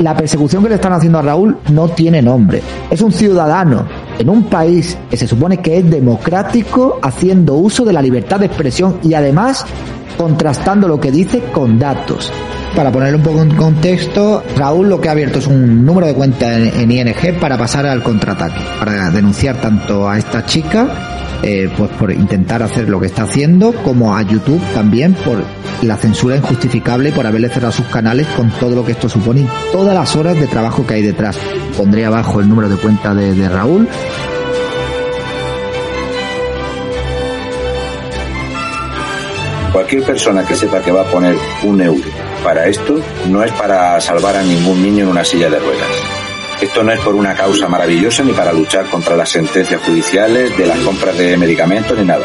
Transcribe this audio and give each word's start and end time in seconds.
la 0.00 0.16
persecución 0.16 0.62
que 0.62 0.70
le 0.70 0.74
están 0.76 0.92
haciendo 0.92 1.18
a 1.18 1.22
Raúl 1.22 1.56
no 1.72 1.88
tiene 1.88 2.22
nombre. 2.22 2.62
Es 2.90 3.00
un 3.00 3.12
ciudadano 3.12 3.86
en 4.18 4.28
un 4.28 4.44
país 4.44 4.98
que 5.10 5.16
se 5.16 5.26
supone 5.26 5.58
que 5.58 5.78
es 5.78 5.90
democrático 5.90 6.98
haciendo 7.02 7.54
uso 7.54 7.84
de 7.84 7.92
la 7.92 8.02
libertad 8.02 8.40
de 8.40 8.46
expresión 8.46 8.98
y 9.02 9.14
además 9.14 9.66
contrastando 10.16 10.88
lo 10.88 11.00
que 11.00 11.10
dice 11.10 11.42
con 11.52 11.78
datos. 11.78 12.32
Para 12.74 12.90
poner 12.90 13.14
un 13.14 13.22
poco 13.22 13.40
en 13.40 13.54
contexto, 13.54 14.42
Raúl 14.56 14.88
lo 14.88 15.00
que 15.00 15.08
ha 15.08 15.12
abierto 15.12 15.38
es 15.38 15.46
un 15.46 15.84
número 15.84 16.08
de 16.08 16.14
cuenta 16.14 16.58
en, 16.58 16.90
ING 16.90 17.38
para 17.40 17.56
pasar 17.56 17.86
al 17.86 18.02
contraataque, 18.02 18.60
para 18.80 19.10
denunciar 19.10 19.60
tanto 19.60 20.08
a 20.08 20.18
esta 20.18 20.44
chica, 20.44 21.23
eh, 21.42 21.70
pues 21.76 21.90
por 21.92 22.12
intentar 22.12 22.62
hacer 22.62 22.88
lo 22.88 23.00
que 23.00 23.06
está 23.06 23.24
haciendo, 23.24 23.72
como 23.72 24.16
a 24.16 24.22
YouTube 24.22 24.62
también 24.72 25.14
por 25.14 25.42
la 25.82 25.96
censura 25.96 26.36
injustificable 26.36 27.12
por 27.12 27.26
haberle 27.26 27.48
cerrado 27.48 27.72
sus 27.72 27.86
canales 27.86 28.26
con 28.28 28.50
todo 28.50 28.74
lo 28.74 28.84
que 28.84 28.92
esto 28.92 29.08
supone 29.08 29.40
y 29.40 29.48
todas 29.72 29.94
las 29.94 30.16
horas 30.16 30.38
de 30.38 30.46
trabajo 30.46 30.86
que 30.86 30.94
hay 30.94 31.02
detrás. 31.02 31.38
Pondré 31.76 32.06
abajo 32.06 32.40
el 32.40 32.48
número 32.48 32.68
de 32.68 32.76
cuenta 32.76 33.14
de 33.14 33.48
Raúl 33.48 33.88
Cualquier 39.74 40.04
persona 40.04 40.46
que 40.46 40.54
sepa 40.54 40.80
que 40.80 40.92
va 40.92 41.00
a 41.00 41.10
poner 41.10 41.34
un 41.64 41.80
euro 41.80 42.08
para 42.44 42.68
esto 42.68 43.00
no 43.28 43.42
es 43.42 43.50
para 43.52 44.00
salvar 44.00 44.36
a 44.36 44.42
ningún 44.44 44.80
niño 44.80 45.02
en 45.02 45.10
una 45.10 45.24
silla 45.24 45.50
de 45.50 45.58
ruedas. 45.58 46.13
Esto 46.64 46.82
no 46.82 46.92
es 46.92 47.00
por 47.00 47.14
una 47.14 47.34
causa 47.34 47.68
maravillosa 47.68 48.22
ni 48.24 48.32
para 48.32 48.50
luchar 48.50 48.86
contra 48.86 49.14
las 49.14 49.28
sentencias 49.28 49.82
judiciales, 49.82 50.56
de 50.56 50.66
las 50.66 50.78
compras 50.78 51.16
de 51.18 51.36
medicamentos 51.36 51.96
ni 51.98 52.06
nada. 52.06 52.24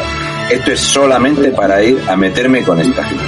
Esto 0.50 0.72
es 0.72 0.80
solamente 0.80 1.50
para 1.50 1.82
ir 1.82 2.00
a 2.08 2.16
meterme 2.16 2.62
con 2.62 2.80
esta 2.80 3.04
gente. 3.04 3.22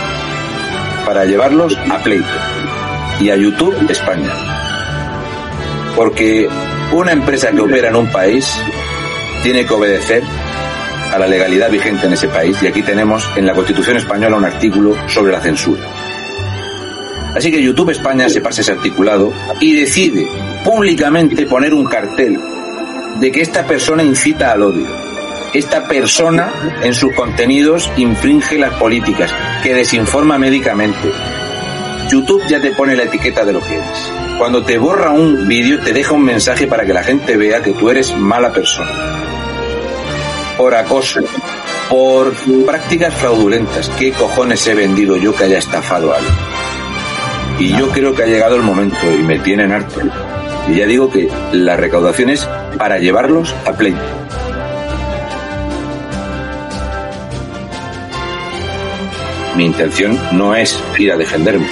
Para 1.04 1.26
llevarlos 1.26 1.76
a 1.90 1.98
pleito. 1.98 2.26
Y 3.20 3.28
a 3.28 3.36
YouTube 3.36 3.76
España. 3.90 4.32
Porque 5.94 6.48
una 6.92 7.12
empresa 7.12 7.50
que 7.50 7.60
opera 7.60 7.90
en 7.90 7.96
un 7.96 8.10
país 8.10 8.50
tiene 9.42 9.66
que 9.66 9.74
obedecer 9.74 10.22
a 11.12 11.18
la 11.18 11.26
legalidad 11.26 11.70
vigente 11.70 12.06
en 12.06 12.14
ese 12.14 12.28
país 12.28 12.56
y 12.62 12.68
aquí 12.68 12.82
tenemos 12.82 13.28
en 13.36 13.44
la 13.44 13.52
Constitución 13.52 13.98
española 13.98 14.38
un 14.38 14.46
artículo 14.46 14.96
sobre 15.08 15.32
la 15.32 15.42
censura. 15.42 15.82
Así 17.36 17.50
que 17.50 17.62
YouTube 17.62 17.90
España 17.90 18.30
se 18.30 18.40
pasa 18.40 18.62
ese 18.62 18.72
articulado 18.72 19.30
y 19.60 19.74
decide 19.74 20.26
públicamente 20.64 21.46
poner 21.46 21.74
un 21.74 21.84
cartel 21.84 22.38
de 23.20 23.32
que 23.32 23.40
esta 23.40 23.66
persona 23.66 24.02
incita 24.02 24.52
al 24.52 24.62
odio. 24.62 24.86
Esta 25.52 25.86
persona 25.86 26.50
en 26.82 26.94
sus 26.94 27.14
contenidos 27.14 27.90
infringe 27.96 28.58
las 28.58 28.74
políticas, 28.74 29.34
que 29.62 29.74
desinforma 29.74 30.38
médicamente. 30.38 31.12
YouTube 32.10 32.42
ya 32.48 32.60
te 32.60 32.72
pone 32.72 32.96
la 32.96 33.04
etiqueta 33.04 33.44
de 33.44 33.52
lo 33.52 33.60
que 33.60 33.74
eres. 33.74 34.12
Cuando 34.38 34.64
te 34.64 34.78
borra 34.78 35.10
un 35.10 35.46
vídeo 35.46 35.80
te 35.80 35.92
deja 35.92 36.14
un 36.14 36.24
mensaje 36.24 36.66
para 36.66 36.86
que 36.86 36.94
la 36.94 37.04
gente 37.04 37.36
vea 37.36 37.62
que 37.62 37.72
tú 37.72 37.90
eres 37.90 38.16
mala 38.16 38.52
persona 38.52 39.22
por 40.62 40.74
acoso, 40.76 41.20
por 41.90 42.32
prácticas 42.64 43.12
fraudulentas. 43.14 43.90
¿Qué 43.98 44.12
cojones 44.12 44.64
he 44.68 44.74
vendido 44.74 45.16
yo 45.16 45.34
que 45.34 45.44
haya 45.44 45.58
estafado 45.58 46.12
a 46.12 46.18
alguien? 46.18 46.34
Y 47.58 47.76
yo 47.76 47.88
creo 47.88 48.14
que 48.14 48.22
ha 48.22 48.26
llegado 48.26 48.56
el 48.56 48.62
momento 48.62 49.12
y 49.12 49.24
me 49.24 49.40
tienen 49.40 49.72
harto. 49.72 50.00
Y 50.68 50.76
ya 50.76 50.86
digo 50.86 51.10
que 51.10 51.28
la 51.52 51.76
recaudación 51.76 52.30
es 52.30 52.48
para 52.78 52.98
llevarlos 52.98 53.54
a 53.66 53.72
pleito. 53.72 54.00
Mi 59.56 59.66
intención 59.66 60.18
no 60.32 60.54
es 60.54 60.82
ir 60.98 61.12
a 61.12 61.16
defenderme. 61.16 61.66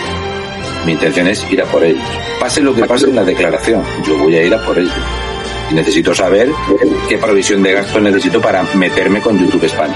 Mi 0.84 0.92
intención 0.92 1.28
es 1.28 1.50
ir 1.50 1.62
a 1.62 1.64
por 1.66 1.84
ellos. 1.84 2.04
Pase 2.38 2.60
lo 2.60 2.74
que 2.74 2.84
pase 2.84 3.06
en 3.06 3.16
la 3.16 3.24
declaración, 3.24 3.82
yo 4.06 4.18
voy 4.18 4.36
a 4.36 4.44
ir 4.44 4.54
a 4.54 4.64
por 4.64 4.78
ellos 4.78 4.92
y 5.70 5.74
necesito 5.74 6.14
saber 6.14 6.50
qué 7.08 7.18
provisión 7.18 7.62
de 7.62 7.72
gasto 7.72 8.00
necesito 8.00 8.40
para 8.40 8.62
meterme 8.74 9.20
con 9.20 9.38
YouTube 9.38 9.64
España. 9.64 9.94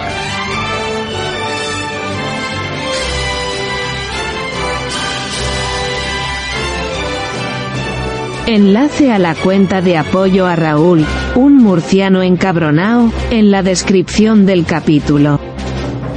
Enlace 8.47 9.11
a 9.11 9.19
la 9.19 9.35
cuenta 9.35 9.81
de 9.81 9.97
apoyo 9.97 10.47
a 10.47 10.55
Raúl, 10.55 11.07
un 11.35 11.57
murciano 11.63 12.23
encabronao, 12.23 13.11
en 13.31 13.51
la 13.51 13.63
descripción 13.63 14.45
del 14.45 14.67
capítulo. 14.67 15.41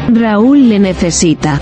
Raúl 0.10 0.68
le 0.68 0.78
necesita. 0.80 1.58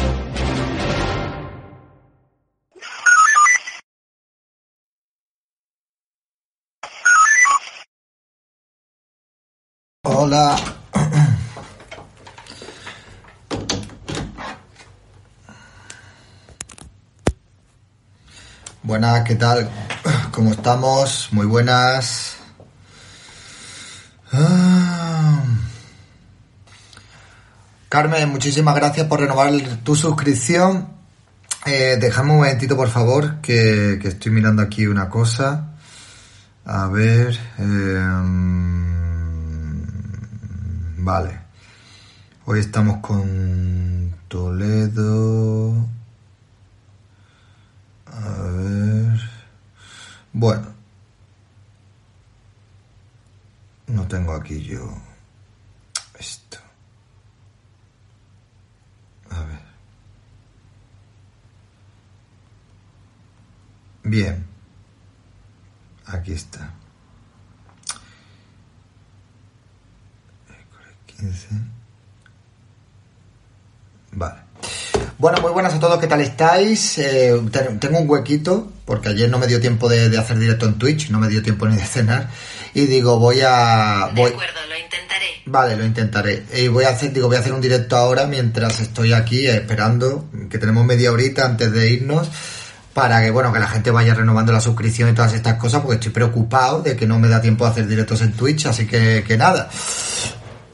Hola. 10.02 10.56
Buenas, 18.82 19.22
¿qué 19.28 19.36
tal? 19.36 19.70
¿Cómo 20.36 20.52
estamos? 20.52 21.30
Muy 21.32 21.46
buenas. 21.46 22.36
Ah. 24.34 25.42
Carmen, 27.88 28.28
muchísimas 28.28 28.76
gracias 28.76 29.08
por 29.08 29.22
renovar 29.22 29.54
tu 29.86 29.96
suscripción. 29.96 30.90
Eh, 31.66 31.98
un 32.20 32.28
momentito, 32.28 32.76
por 32.76 32.90
favor, 32.90 33.40
que, 33.40 33.94
estoy 33.94 34.34
mirando 34.34 34.62
aquí 34.62 34.86
una 34.88 35.08
cosa. 35.08 35.70
A 36.66 36.88
ver. 36.90 37.40
Eh, 37.58 38.06
Vale. 40.98 41.40
Hoy 42.44 42.60
estamos 42.60 42.98
con 42.98 44.14
Toledo. 44.28 45.88
A 48.08 48.42
ver. 48.52 49.35
Bueno. 50.38 50.68
No 53.88 54.06
tengo 54.06 54.34
aquí 54.34 54.62
yo 54.62 54.98
esto. 56.20 56.58
A 59.30 59.44
ver. 59.46 59.62
Bien. 64.04 64.46
Aquí 66.06 66.34
está. 66.34 66.74
Vale. 74.12 74.42
Bueno, 75.18 75.40
muy 75.42 75.52
buenas 75.52 75.74
a 75.74 75.80
todos, 75.80 76.00
¿qué 76.00 76.08
tal 76.08 76.22
estáis? 76.22 76.98
Eh, 76.98 77.40
tengo 77.80 78.00
un 78.00 78.10
huequito, 78.10 78.72
porque 78.86 79.10
ayer 79.10 79.30
no 79.30 79.40
me 79.40 79.48
dio 79.48 79.62
tiempo 79.62 79.88
de, 79.90 80.16
hacer 80.18 80.38
directo 80.38 80.66
en 80.66 80.76
Twitch, 80.76 81.10
no 81.10 81.20
me 81.20 81.28
dio 81.28 81.42
tiempo 81.42 81.68
ni 81.68 81.78
de 81.78 81.84
cenar, 81.86 82.30
y 82.74 82.86
digo, 82.86 83.20
voy 83.20 83.42
a... 83.42 84.10
Voy... 84.14 84.30
De 84.30 84.36
acuerdo, 84.36 84.60
lo 84.68 84.78
intentaré. 84.78 85.26
Vale, 85.46 85.76
lo 85.76 85.86
intentaré. 85.86 86.44
Y 86.56 86.68
voy 86.68 86.86
a 86.86 86.90
hacer, 86.90 87.14
digo, 87.14 87.28
voy 87.28 87.38
a 87.38 87.40
hacer 87.40 87.54
un 87.54 87.62
directo 87.62 87.96
ahora 87.96 88.26
mientras 88.26 88.80
estoy 88.80 89.14
aquí 89.14 89.48
esperando, 89.48 90.26
que 90.50 90.58
tenemos 90.58 90.86
media 90.86 91.12
horita 91.12 91.46
antes 91.46 91.72
de 91.72 91.90
irnos, 91.90 92.30
para 92.94 93.22
que, 93.22 93.32
bueno, 93.32 93.52
que 93.52 93.60
la 93.60 93.68
gente 93.68 93.92
vaya 93.92 94.14
renovando 94.14 94.54
la 94.54 94.62
suscripción 94.62 95.10
y 95.10 95.14
todas 95.14 95.34
estas 95.34 95.56
cosas, 95.56 95.82
porque 95.82 95.96
estoy 95.96 96.12
preocupado 96.12 96.82
de 96.82 96.96
que 96.96 97.06
no 97.06 97.20
me 97.20 97.28
da 97.28 97.42
tiempo 97.42 97.66
de 97.66 97.72
hacer 97.72 97.88
directos 97.88 98.22
en 98.22 98.34
Twitch, 98.34 98.66
así 98.68 98.88
que, 98.88 99.24
que 99.28 99.38
nada. 99.38 99.70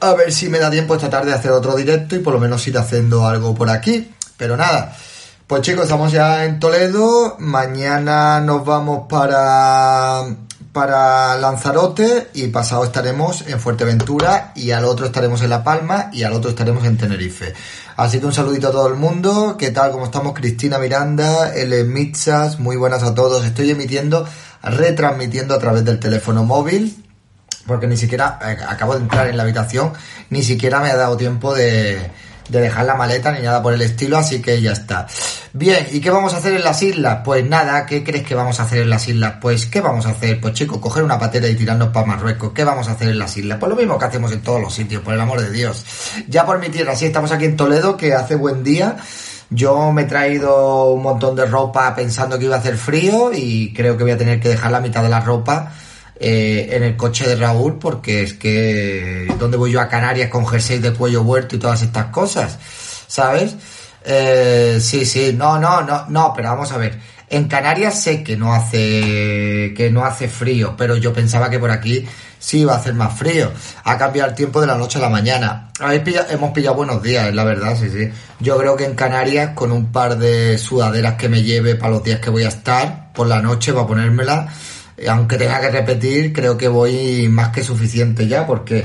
A 0.00 0.14
ver 0.14 0.32
si 0.32 0.48
me 0.48 0.58
da 0.58 0.70
tiempo 0.70 0.96
esta 0.96 1.08
tarde 1.08 1.30
de 1.30 1.36
hacer 1.36 1.52
otro 1.52 1.76
directo 1.76 2.16
y 2.16 2.18
por 2.18 2.32
lo 2.32 2.40
menos 2.40 2.66
ir 2.66 2.76
haciendo 2.76 3.26
algo 3.26 3.54
por 3.54 3.70
aquí. 3.70 4.10
Pero 4.42 4.56
nada, 4.56 4.92
pues 5.46 5.62
chicos, 5.62 5.84
estamos 5.84 6.10
ya 6.10 6.44
en 6.44 6.58
Toledo. 6.58 7.36
Mañana 7.38 8.40
nos 8.40 8.64
vamos 8.64 9.06
para, 9.08 10.24
para 10.72 11.36
Lanzarote 11.36 12.30
y 12.34 12.48
pasado 12.48 12.82
estaremos 12.82 13.44
en 13.46 13.60
Fuerteventura 13.60 14.50
y 14.56 14.72
al 14.72 14.84
otro 14.84 15.06
estaremos 15.06 15.42
en 15.42 15.50
La 15.50 15.62
Palma 15.62 16.10
y 16.12 16.24
al 16.24 16.32
otro 16.32 16.50
estaremos 16.50 16.84
en 16.84 16.98
Tenerife. 16.98 17.54
Así 17.96 18.18
que 18.18 18.26
un 18.26 18.32
saludito 18.32 18.66
a 18.66 18.72
todo 18.72 18.88
el 18.88 18.94
mundo. 18.94 19.54
¿Qué 19.56 19.70
tal? 19.70 19.92
¿Cómo 19.92 20.06
estamos? 20.06 20.34
Cristina 20.34 20.80
Miranda, 20.80 21.54
L. 21.54 21.84
Mitzas, 21.84 22.58
muy 22.58 22.74
buenas 22.74 23.04
a 23.04 23.14
todos. 23.14 23.44
Estoy 23.44 23.70
emitiendo, 23.70 24.26
retransmitiendo 24.60 25.54
a 25.54 25.60
través 25.60 25.84
del 25.84 26.00
teléfono 26.00 26.42
móvil 26.42 26.98
porque 27.64 27.86
ni 27.86 27.96
siquiera 27.96 28.40
eh, 28.42 28.56
acabo 28.68 28.94
de 28.94 29.02
entrar 29.02 29.28
en 29.28 29.36
la 29.36 29.44
habitación, 29.44 29.92
ni 30.30 30.42
siquiera 30.42 30.80
me 30.80 30.90
ha 30.90 30.96
dado 30.96 31.16
tiempo 31.16 31.54
de, 31.54 32.10
de 32.48 32.60
dejar 32.60 32.86
la 32.86 32.94
maleta 32.94 33.32
ni 33.32 33.40
nada 33.40 33.62
por 33.62 33.72
el 33.72 33.82
estilo, 33.82 34.18
así 34.18 34.42
que 34.42 34.60
ya 34.60 34.72
está. 34.72 35.06
Bien, 35.52 35.86
¿y 35.90 36.00
qué 36.00 36.10
vamos 36.10 36.34
a 36.34 36.38
hacer 36.38 36.54
en 36.54 36.64
las 36.64 36.82
islas? 36.82 37.20
Pues 37.24 37.44
nada, 37.48 37.84
¿qué 37.86 38.02
crees 38.02 38.24
que 38.24 38.34
vamos 38.34 38.58
a 38.58 38.62
hacer 38.64 38.82
en 38.82 38.90
las 38.90 39.06
islas? 39.08 39.34
Pues, 39.40 39.66
¿qué 39.66 39.80
vamos 39.80 40.06
a 40.06 40.10
hacer? 40.10 40.40
Pues 40.40 40.54
chicos, 40.54 40.78
coger 40.78 41.02
una 41.02 41.18
patera 41.18 41.48
y 41.48 41.54
tirarnos 41.54 41.88
para 41.88 42.06
Marruecos. 42.06 42.52
¿Qué 42.54 42.64
vamos 42.64 42.88
a 42.88 42.92
hacer 42.92 43.08
en 43.10 43.18
las 43.18 43.36
islas? 43.36 43.58
Pues 43.58 43.70
lo 43.70 43.76
mismo 43.76 43.98
que 43.98 44.04
hacemos 44.04 44.32
en 44.32 44.42
todos 44.42 44.60
los 44.60 44.74
sitios, 44.74 45.02
por 45.02 45.14
el 45.14 45.20
amor 45.20 45.40
de 45.40 45.50
Dios. 45.50 45.84
Ya 46.28 46.46
por 46.46 46.58
mi 46.58 46.68
tierra, 46.68 46.96
sí, 46.96 47.06
estamos 47.06 47.32
aquí 47.32 47.44
en 47.44 47.56
Toledo, 47.56 47.96
que 47.96 48.14
hace 48.14 48.34
buen 48.34 48.64
día. 48.64 48.96
Yo 49.50 49.92
me 49.92 50.02
he 50.02 50.06
traído 50.06 50.92
un 50.92 51.02
montón 51.02 51.36
de 51.36 51.44
ropa 51.44 51.94
pensando 51.94 52.38
que 52.38 52.46
iba 52.46 52.56
a 52.56 52.58
hacer 52.58 52.78
frío 52.78 53.30
y 53.34 53.74
creo 53.74 53.98
que 53.98 54.04
voy 54.04 54.12
a 54.12 54.18
tener 54.18 54.40
que 54.40 54.48
dejar 54.48 54.70
la 54.70 54.80
mitad 54.80 55.02
de 55.02 55.10
la 55.10 55.20
ropa 55.20 55.72
eh, 56.22 56.76
en 56.76 56.84
el 56.84 56.96
coche 56.96 57.26
de 57.28 57.34
Raúl 57.34 57.78
porque 57.80 58.22
es 58.22 58.34
que 58.34 59.26
¿dónde 59.40 59.56
voy 59.56 59.72
yo 59.72 59.80
a 59.80 59.88
Canarias 59.88 60.30
con 60.30 60.46
jersey 60.46 60.78
de 60.78 60.92
cuello 60.92 61.24
vuelto 61.24 61.56
y 61.56 61.58
todas 61.58 61.82
estas 61.82 62.06
cosas? 62.06 62.58
¿Sabes? 63.08 63.56
Eh, 64.04 64.78
sí, 64.80 65.04
sí, 65.04 65.34
no, 65.36 65.58
no, 65.58 65.82
no, 65.82 66.06
no, 66.08 66.32
pero 66.34 66.50
vamos 66.50 66.70
a 66.70 66.78
ver. 66.78 66.98
En 67.28 67.48
Canarias 67.48 68.00
sé 68.00 68.22
que 68.22 68.36
no 68.36 68.54
hace 68.54 69.74
que 69.76 69.90
no 69.90 70.04
hace 70.04 70.28
frío, 70.28 70.74
pero 70.76 70.96
yo 70.96 71.12
pensaba 71.12 71.50
que 71.50 71.58
por 71.58 71.70
aquí 71.70 72.06
sí 72.38 72.60
iba 72.60 72.74
a 72.74 72.76
hacer 72.76 72.94
más 72.94 73.18
frío. 73.18 73.50
Ha 73.82 73.98
cambiado 73.98 74.28
el 74.30 74.36
tiempo 74.36 74.60
de 74.60 74.68
la 74.68 74.76
noche 74.76 74.98
a 74.98 75.02
la 75.02 75.08
mañana. 75.08 75.70
hemos 76.30 76.50
pillado 76.52 76.76
buenos 76.76 77.02
días, 77.02 77.34
la 77.34 77.42
verdad, 77.42 77.76
sí, 77.76 77.88
sí. 77.90 78.10
Yo 78.38 78.58
creo 78.58 78.76
que 78.76 78.84
en 78.84 78.94
Canarias 78.94 79.52
con 79.54 79.72
un 79.72 79.90
par 79.90 80.18
de 80.18 80.58
sudaderas 80.58 81.14
que 81.14 81.28
me 81.28 81.42
lleve 81.42 81.74
para 81.74 81.92
los 81.92 82.04
días 82.04 82.20
que 82.20 82.30
voy 82.30 82.44
a 82.44 82.48
estar 82.48 83.12
por 83.12 83.26
la 83.26 83.40
noche 83.40 83.72
para 83.72 83.86
ponérmela, 83.86 84.52
aunque 85.08 85.36
tenga 85.36 85.60
que 85.60 85.70
repetir, 85.70 86.32
creo 86.32 86.56
que 86.56 86.68
voy 86.68 87.28
más 87.28 87.50
que 87.50 87.62
suficiente 87.62 88.26
ya 88.26 88.46
porque 88.46 88.84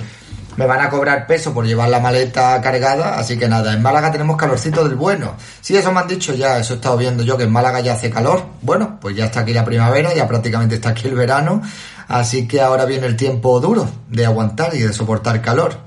me 0.58 0.66
van 0.66 0.82
a 0.82 0.90
cobrar 0.90 1.28
peso 1.28 1.54
por 1.54 1.66
llevar 1.66 1.90
la 1.90 2.00
maleta 2.00 2.60
cargada, 2.62 3.20
así 3.20 3.38
que 3.38 3.48
nada, 3.48 3.74
en 3.74 3.82
Málaga 3.82 4.12
tenemos 4.12 4.38
calorcito 4.38 4.84
del 4.84 4.96
bueno. 4.96 5.36
Sí, 5.62 5.78
eso 5.78 5.92
me 5.92 6.00
han 6.00 6.08
dicho 6.08 6.34
ya, 6.34 6.58
eso 6.58 6.74
he 6.74 6.78
estado 6.78 6.98
viendo 6.98 7.24
yo, 7.24 7.38
que 7.38 7.44
en 7.44 7.52
Málaga 7.52 7.80
ya 7.80 7.94
hace 7.94 8.10
calor. 8.10 8.44
Bueno, 8.64 8.98
pues 9.00 9.16
ya 9.16 9.26
está 9.26 9.42
aquí 9.42 9.54
la 9.54 9.64
primavera, 9.64 10.14
ya 10.16 10.28
prácticamente 10.28 10.76
está 10.76 10.90
aquí 10.90 11.08
el 11.08 11.14
verano, 11.14 11.62
así 12.08 12.48
que 12.48 12.60
ahora 12.60 12.86
viene 12.86 13.06
el 13.06 13.16
tiempo 13.16 13.60
duro 13.60 13.88
de 14.10 14.26
aguantar 14.26 14.74
y 14.74 14.80
de 14.80 14.94
soportar 14.94 15.42
calor. 15.44 15.78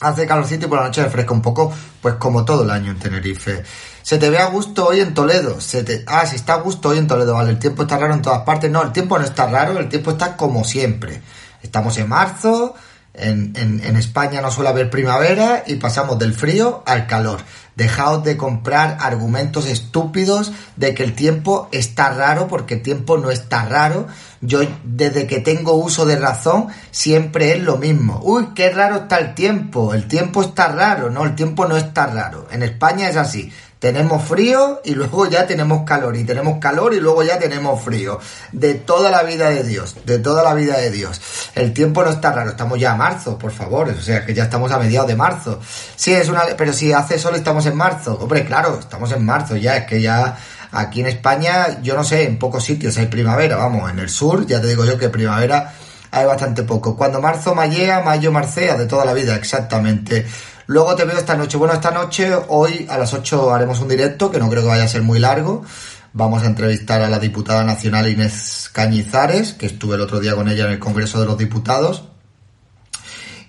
Hace 0.00 0.26
calorcito 0.26 0.64
y 0.64 0.68
por 0.70 0.78
la 0.78 0.86
noche 0.86 1.02
refresca 1.02 1.34
un 1.34 1.42
poco, 1.42 1.70
pues 2.00 2.14
como 2.14 2.42
todo 2.42 2.62
el 2.62 2.70
año 2.70 2.92
en 2.92 2.98
Tenerife. 2.98 3.62
Se 4.02 4.18
te 4.18 4.30
ve 4.30 4.38
a 4.38 4.46
gusto 4.46 4.86
hoy 4.86 5.00
en 5.00 5.14
Toledo. 5.14 5.60
Se 5.60 5.84
te... 5.84 6.04
Ah, 6.06 6.26
si 6.26 6.36
está 6.36 6.54
a 6.54 6.60
gusto 6.60 6.90
hoy 6.90 6.98
en 6.98 7.06
Toledo, 7.06 7.34
vale. 7.34 7.50
El 7.50 7.58
tiempo 7.58 7.82
está 7.82 7.96
raro 7.98 8.14
en 8.14 8.22
todas 8.22 8.42
partes. 8.42 8.70
No, 8.70 8.82
el 8.82 8.92
tiempo 8.92 9.18
no 9.18 9.24
está 9.24 9.46
raro, 9.46 9.78
el 9.78 9.88
tiempo 9.88 10.12
está 10.12 10.36
como 10.36 10.64
siempre. 10.64 11.20
Estamos 11.62 11.96
en 11.98 12.08
marzo, 12.08 12.74
en, 13.12 13.52
en, 13.56 13.96
España 13.96 14.40
no 14.40 14.50
suele 14.50 14.70
haber 14.70 14.88
primavera 14.88 15.64
y 15.66 15.74
pasamos 15.74 16.18
del 16.18 16.32
frío 16.32 16.82
al 16.86 17.06
calor. 17.06 17.40
Dejaos 17.76 18.24
de 18.24 18.36
comprar 18.36 18.98
argumentos 19.00 19.66
estúpidos 19.66 20.52
de 20.76 20.94
que 20.94 21.02
el 21.02 21.14
tiempo 21.14 21.68
está 21.72 22.10
raro 22.10 22.46
porque 22.46 22.74
el 22.74 22.82
tiempo 22.82 23.18
no 23.18 23.30
está 23.30 23.64
raro. 23.64 24.06
Yo 24.40 24.60
desde 24.84 25.26
que 25.26 25.40
tengo 25.40 25.74
uso 25.74 26.06
de 26.06 26.16
razón 26.16 26.68
siempre 26.90 27.52
es 27.52 27.62
lo 27.62 27.76
mismo. 27.76 28.20
Uy, 28.22 28.48
qué 28.54 28.70
raro 28.70 28.96
está 28.96 29.18
el 29.18 29.34
tiempo. 29.34 29.92
El 29.92 30.08
tiempo 30.08 30.42
está 30.42 30.68
raro. 30.68 31.10
No, 31.10 31.24
el 31.24 31.34
tiempo 31.34 31.66
no 31.66 31.76
está 31.76 32.06
raro. 32.06 32.46
En 32.50 32.62
España 32.62 33.08
es 33.08 33.16
así 33.16 33.52
tenemos 33.80 34.22
frío 34.22 34.82
y 34.84 34.94
luego 34.94 35.26
ya 35.26 35.46
tenemos 35.46 35.84
calor 35.84 36.14
y 36.14 36.24
tenemos 36.24 36.58
calor 36.60 36.92
y 36.92 37.00
luego 37.00 37.22
ya 37.22 37.38
tenemos 37.38 37.82
frío. 37.82 38.20
De 38.52 38.74
toda 38.74 39.10
la 39.10 39.22
vida 39.22 39.48
de 39.48 39.64
Dios, 39.64 39.96
de 40.04 40.18
toda 40.18 40.44
la 40.44 40.52
vida 40.52 40.76
de 40.76 40.90
Dios. 40.90 41.20
El 41.54 41.72
tiempo 41.72 42.04
no 42.04 42.10
está 42.10 42.30
raro, 42.30 42.50
estamos 42.50 42.78
ya 42.78 42.92
a 42.92 42.96
marzo, 42.96 43.38
por 43.38 43.52
favor, 43.52 43.88
o 43.88 44.00
sea 44.00 44.24
que 44.24 44.34
ya 44.34 44.44
estamos 44.44 44.70
a 44.70 44.78
mediados 44.78 45.08
de 45.08 45.16
marzo. 45.16 45.60
Sí, 45.96 46.12
es 46.12 46.28
una, 46.28 46.42
pero 46.58 46.74
si 46.74 46.92
hace 46.92 47.18
sol 47.18 47.34
estamos 47.34 47.64
en 47.64 47.76
marzo. 47.76 48.18
Hombre, 48.20 48.44
claro, 48.44 48.78
estamos 48.78 49.10
en 49.12 49.24
marzo 49.24 49.56
ya, 49.56 49.78
es 49.78 49.86
que 49.86 50.02
ya 50.02 50.36
aquí 50.72 51.00
en 51.00 51.06
España, 51.06 51.80
yo 51.82 51.96
no 51.96 52.04
sé, 52.04 52.24
en 52.24 52.38
pocos 52.38 52.62
sitios 52.62 52.98
hay 52.98 53.06
primavera, 53.06 53.56
vamos, 53.56 53.90
en 53.90 53.98
el 53.98 54.10
sur 54.10 54.46
ya 54.46 54.60
te 54.60 54.66
digo 54.66 54.84
yo 54.84 54.98
que 54.98 55.08
primavera 55.08 55.72
hay 56.10 56.26
bastante 56.26 56.64
poco. 56.64 56.96
Cuando 56.96 57.20
marzo 57.20 57.54
mallea, 57.54 58.00
mayo 58.00 58.32
marcea, 58.32 58.76
de 58.76 58.86
toda 58.86 59.04
la 59.04 59.14
vida, 59.14 59.36
exactamente. 59.36 60.26
Luego 60.70 60.94
te 60.94 61.04
veo 61.04 61.18
esta 61.18 61.34
noche. 61.34 61.56
Bueno, 61.56 61.74
esta 61.74 61.90
noche, 61.90 62.30
hoy 62.46 62.86
a 62.88 62.96
las 62.96 63.12
8 63.12 63.52
haremos 63.52 63.80
un 63.80 63.88
directo, 63.88 64.30
que 64.30 64.38
no 64.38 64.48
creo 64.48 64.62
que 64.62 64.68
vaya 64.68 64.84
a 64.84 64.88
ser 64.88 65.02
muy 65.02 65.18
largo. 65.18 65.64
Vamos 66.12 66.44
a 66.44 66.46
entrevistar 66.46 67.02
a 67.02 67.08
la 67.08 67.18
diputada 67.18 67.64
nacional 67.64 68.06
Inés 68.06 68.70
Cañizares, 68.72 69.54
que 69.54 69.66
estuve 69.66 69.96
el 69.96 70.00
otro 70.00 70.20
día 70.20 70.36
con 70.36 70.48
ella 70.48 70.66
en 70.66 70.70
el 70.70 70.78
Congreso 70.78 71.18
de 71.18 71.26
los 71.26 71.36
Diputados. 71.36 72.04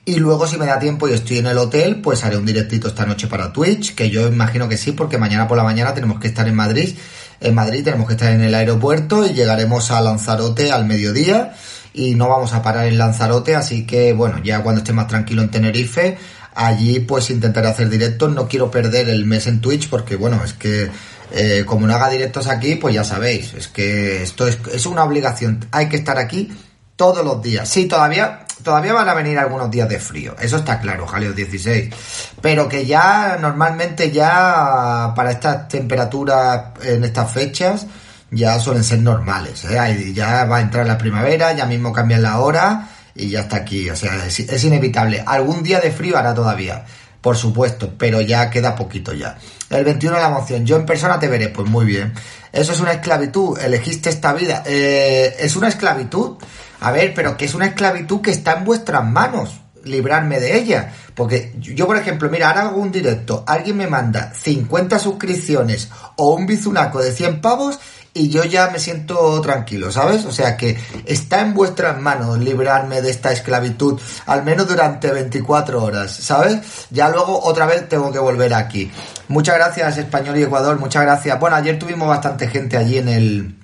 Y 0.03 0.15
luego, 0.15 0.47
si 0.47 0.57
me 0.57 0.65
da 0.65 0.79
tiempo 0.79 1.07
y 1.07 1.13
estoy 1.13 1.37
en 1.37 1.45
el 1.45 1.59
hotel, 1.59 2.01
pues 2.01 2.23
haré 2.23 2.37
un 2.37 2.45
directito 2.47 2.87
esta 2.87 3.05
noche 3.05 3.27
para 3.27 3.53
Twitch, 3.53 3.93
que 3.93 4.09
yo 4.09 4.27
imagino 4.27 4.67
que 4.67 4.77
sí, 4.77 4.91
porque 4.91 5.19
mañana 5.19 5.47
por 5.47 5.57
la 5.57 5.63
mañana 5.63 5.93
tenemos 5.93 6.19
que 6.19 6.29
estar 6.29 6.47
en 6.47 6.55
Madrid. 6.55 6.97
En 7.39 7.53
Madrid 7.53 7.83
tenemos 7.83 8.07
que 8.07 8.13
estar 8.13 8.31
en 8.31 8.41
el 8.41 8.55
aeropuerto 8.55 9.27
y 9.27 9.33
llegaremos 9.33 9.91
a 9.91 10.01
Lanzarote 10.01 10.71
al 10.71 10.85
mediodía 10.85 11.53
y 11.93 12.15
no 12.15 12.29
vamos 12.29 12.53
a 12.53 12.61
parar 12.61 12.87
en 12.87 12.97
Lanzarote, 12.97 13.55
así 13.55 13.85
que 13.85 14.13
bueno, 14.13 14.41
ya 14.43 14.63
cuando 14.63 14.79
esté 14.79 14.93
más 14.93 15.07
tranquilo 15.07 15.41
en 15.41 15.51
Tenerife, 15.51 16.17
Allí 16.53 16.99
pues 16.99 17.29
intentaré 17.29 17.67
hacer 17.67 17.89
directos, 17.89 18.31
no 18.31 18.47
quiero 18.47 18.69
perder 18.69 19.09
el 19.09 19.25
mes 19.25 19.47
en 19.47 19.61
Twitch 19.61 19.89
porque 19.89 20.17
bueno, 20.17 20.43
es 20.43 20.53
que 20.53 20.89
eh, 21.31 21.63
como 21.65 21.87
no 21.87 21.93
haga 21.95 22.09
directos 22.09 22.47
aquí, 22.47 22.75
pues 22.75 22.93
ya 22.93 23.05
sabéis, 23.05 23.53
es 23.53 23.69
que 23.69 24.21
esto 24.21 24.47
es, 24.47 24.59
es 24.73 24.85
una 24.85 25.03
obligación, 25.03 25.65
hay 25.71 25.87
que 25.87 25.95
estar 25.95 26.17
aquí 26.17 26.51
todos 26.97 27.23
los 27.23 27.41
días. 27.41 27.69
Sí, 27.69 27.85
todavía, 27.85 28.45
todavía 28.63 28.91
van 28.91 29.07
a 29.07 29.13
venir 29.13 29.39
algunos 29.39 29.71
días 29.71 29.87
de 29.87 29.99
frío, 29.99 30.35
eso 30.41 30.57
está 30.57 30.81
claro, 30.81 31.07
Jaleo 31.07 31.31
16. 31.31 31.93
Pero 32.41 32.67
que 32.67 32.85
ya 32.85 33.37
normalmente 33.39 34.11
ya 34.11 35.13
para 35.15 35.31
estas 35.31 35.69
temperaturas 35.69 36.63
en 36.83 37.05
estas 37.05 37.31
fechas 37.31 37.87
ya 38.29 38.59
suelen 38.59 38.83
ser 38.83 38.99
normales. 38.99 39.63
¿eh? 39.65 40.11
Ya 40.13 40.43
va 40.45 40.57
a 40.57 40.61
entrar 40.61 40.85
la 40.85 40.97
primavera, 40.97 41.53
ya 41.53 41.65
mismo 41.65 41.93
cambian 41.93 42.23
la 42.23 42.39
hora 42.39 42.89
y 43.15 43.29
ya 43.29 43.41
está 43.41 43.57
aquí. 43.57 43.89
O 43.89 43.95
sea, 43.95 44.25
es, 44.25 44.63
inevitable. 44.63 45.23
Algún 45.25 45.63
día 45.63 45.79
de 45.79 45.91
frío 45.91 46.17
hará 46.17 46.33
todavía, 46.33 46.85
por 47.21 47.37
supuesto, 47.37 47.93
pero 47.97 48.21
ya 48.21 48.49
queda 48.49 48.75
poquito 48.75 49.13
ya. 49.13 49.37
El 49.69 49.85
21 49.85 50.15
de 50.15 50.21
la 50.21 50.29
moción, 50.29 50.65
yo 50.65 50.75
en 50.75 50.85
persona 50.85 51.19
te 51.19 51.27
veré, 51.27 51.49
pues 51.49 51.69
muy 51.69 51.85
bien. 51.85 52.13
Eso 52.51 52.73
es 52.73 52.79
una 52.79 52.91
esclavitud, 52.91 53.57
elegiste 53.59 54.09
esta 54.09 54.33
vida. 54.33 54.63
Eh, 54.65 55.35
es 55.39 55.55
una 55.55 55.67
esclavitud. 55.67 56.37
A 56.81 56.91
ver, 56.91 57.13
pero 57.13 57.37
que 57.37 57.45
es 57.45 57.53
una 57.53 57.67
esclavitud 57.67 58.21
que 58.21 58.31
está 58.31 58.53
en 58.53 58.65
vuestras 58.65 59.05
manos, 59.05 59.61
librarme 59.83 60.39
de 60.39 60.57
ella. 60.57 60.93
Porque 61.13 61.53
yo, 61.59 61.85
por 61.85 61.97
ejemplo, 61.97 62.29
mira, 62.29 62.49
ahora 62.49 62.61
hago 62.63 62.81
un 62.81 62.91
directo, 62.91 63.43
alguien 63.47 63.77
me 63.77 63.87
manda 63.87 64.33
50 64.33 64.97
suscripciones 64.97 65.89
o 66.15 66.33
un 66.33 66.45
bizunaco 66.45 66.99
de 66.99 67.11
100 67.11 67.41
pavos 67.41 67.79
y 68.13 68.29
yo 68.29 68.43
ya 68.43 68.69
me 68.69 68.79
siento 68.79 69.39
tranquilo, 69.41 69.91
¿sabes? 69.91 70.25
O 70.25 70.31
sea 70.31 70.57
que 70.57 70.77
está 71.05 71.41
en 71.41 71.53
vuestras 71.53 71.99
manos 71.99 72.39
librarme 72.39 73.01
de 73.01 73.09
esta 73.09 73.31
esclavitud, 73.31 73.99
al 74.25 74.43
menos 74.43 74.67
durante 74.67 75.11
24 75.11 75.81
horas, 75.81 76.11
¿sabes? 76.11 76.59
Ya 76.89 77.09
luego 77.09 77.41
otra 77.43 77.65
vez 77.65 77.87
tengo 77.87 78.11
que 78.11 78.19
volver 78.19 78.53
aquí. 78.53 78.91
Muchas 79.29 79.55
gracias 79.55 79.97
Español 79.97 80.37
y 80.37 80.43
Ecuador, 80.43 80.77
muchas 80.79 81.03
gracias. 81.03 81.39
Bueno, 81.39 81.55
ayer 81.55 81.79
tuvimos 81.79 82.07
bastante 82.07 82.47
gente 82.47 82.77
allí 82.77 82.97
en 82.97 83.07
el 83.07 83.55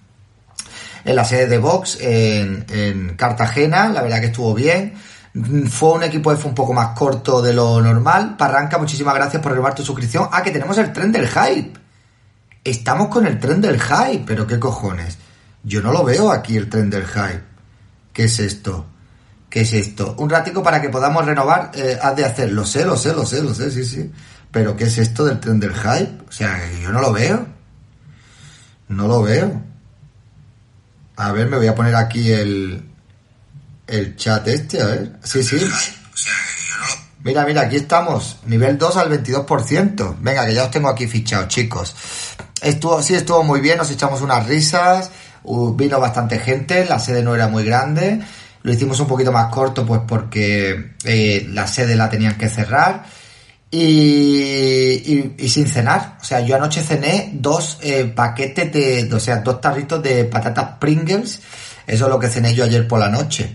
en 1.03 1.15
la 1.15 1.23
sede 1.23 1.47
de 1.47 1.57
Vox 1.57 1.97
en, 2.01 2.65
en 2.69 3.15
Cartagena, 3.15 3.89
la 3.89 4.01
verdad 4.01 4.19
que 4.19 4.27
estuvo 4.27 4.53
bien. 4.53 4.93
Fue 5.69 5.91
un 5.91 6.03
equipo 6.03 6.35
fue 6.35 6.49
un 6.49 6.55
poco 6.55 6.73
más 6.73 6.97
corto 6.97 7.41
de 7.41 7.53
lo 7.53 7.81
normal. 7.81 8.35
Parranca, 8.37 8.77
muchísimas 8.77 9.13
gracias 9.13 9.41
por 9.41 9.51
renovar 9.51 9.75
tu 9.75 9.83
suscripción. 9.83 10.27
Ah, 10.31 10.41
que 10.41 10.51
tenemos 10.51 10.77
el 10.77 10.91
tren 10.91 11.11
del 11.11 11.27
hype. 11.27 11.86
Estamos 12.67 13.07
con 13.07 13.25
el 13.25 13.39
tren 13.39 13.61
del 13.61 13.79
hype, 13.81 14.25
pero 14.27 14.45
qué 14.45 14.59
cojones. 14.59 15.17
Yo 15.63 15.81
no 15.81 15.93
lo 15.93 16.03
veo 16.03 16.29
aquí 16.29 16.57
el 16.57 16.69
tren 16.69 16.89
del 16.89 17.05
hype. 17.05 17.41
¿Qué 18.11 18.25
es 18.25 18.39
esto? 18.39 18.85
¿Qué 19.49 19.61
es 19.61 19.71
esto? 19.71 20.15
Un 20.17 20.29
ratico 20.29 20.61
para 20.61 20.81
que 20.81 20.89
podamos 20.89 21.25
renovar, 21.25 21.71
eh, 21.75 21.97
has 22.01 22.13
de 22.17 22.25
hacer. 22.25 22.51
Lo 22.51 22.65
sé, 22.65 22.83
lo 22.83 22.97
sé, 22.97 23.13
lo 23.13 23.25
sé, 23.25 23.41
lo 23.41 23.53
sé, 23.53 23.71
sí, 23.71 23.85
sí. 23.85 24.11
Pero 24.51 24.75
¿qué 24.75 24.83
es 24.83 24.97
esto 24.97 25.23
del 25.23 25.39
tren 25.39 25.61
del 25.61 25.73
hype? 25.73 26.25
O 26.27 26.31
sea, 26.33 26.59
yo 26.81 26.91
no 26.91 26.99
lo 26.99 27.13
veo. 27.13 27.47
No 28.89 29.07
lo 29.07 29.21
veo. 29.21 29.61
A 31.15 31.31
ver, 31.31 31.47
me 31.47 31.55
voy 31.55 31.67
a 31.67 31.75
poner 31.75 31.95
aquí 31.95 32.33
el, 32.33 32.83
el 33.87 34.15
chat 34.17 34.45
este, 34.45 34.81
a 34.81 34.87
ver. 34.87 35.13
Sí, 35.23 35.41
sí. 35.41 35.57
Mira, 37.23 37.45
mira, 37.45 37.61
aquí 37.61 37.77
estamos. 37.77 38.39
Nivel 38.45 38.77
2 38.77 38.97
al 38.97 39.23
22%. 39.23 40.17
Venga, 40.19 40.45
que 40.45 40.53
ya 40.53 40.65
os 40.65 40.71
tengo 40.71 40.89
aquí 40.89 41.07
fichados, 41.07 41.47
chicos. 41.47 41.95
Estuvo, 42.67 43.01
sí, 43.01 43.15
estuvo 43.15 43.43
muy 43.43 43.61
bien, 43.61 43.77
nos 43.77 43.89
echamos 43.91 44.21
unas 44.21 44.45
risas, 44.45 45.09
vino 45.75 46.01
bastante 46.01 46.37
gente, 46.37 46.83
la 46.83 46.99
sede 46.99 47.23
no 47.23 47.33
era 47.33 47.47
muy 47.47 47.63
grande, 47.63 48.19
lo 48.61 48.73
hicimos 48.73 48.99
un 48.99 49.07
poquito 49.07 49.31
más 49.31 49.45
corto 49.45 49.85
pues 49.85 50.01
porque 50.05 50.95
eh, 51.05 51.47
la 51.49 51.65
sede 51.65 51.95
la 51.95 52.09
tenían 52.09 52.37
que 52.37 52.49
cerrar 52.49 53.05
y, 53.71 55.33
y, 55.37 55.47
sin 55.47 55.67
cenar. 55.69 56.17
O 56.21 56.25
sea, 56.25 56.41
yo 56.41 56.57
anoche 56.57 56.81
cené 56.81 57.29
dos 57.35 57.79
eh, 57.81 58.03
paquetes 58.03 58.73
de, 58.73 59.09
o 59.13 59.19
sea, 59.21 59.37
dos 59.37 59.61
tarritos 59.61 60.03
de 60.03 60.25
patatas 60.25 60.77
Pringles, 60.77 61.41
eso 61.87 62.03
es 62.03 62.09
lo 62.09 62.19
que 62.19 62.27
cené 62.27 62.53
yo 62.53 62.65
ayer 62.65 62.85
por 62.85 62.99
la 62.99 63.07
noche. 63.07 63.49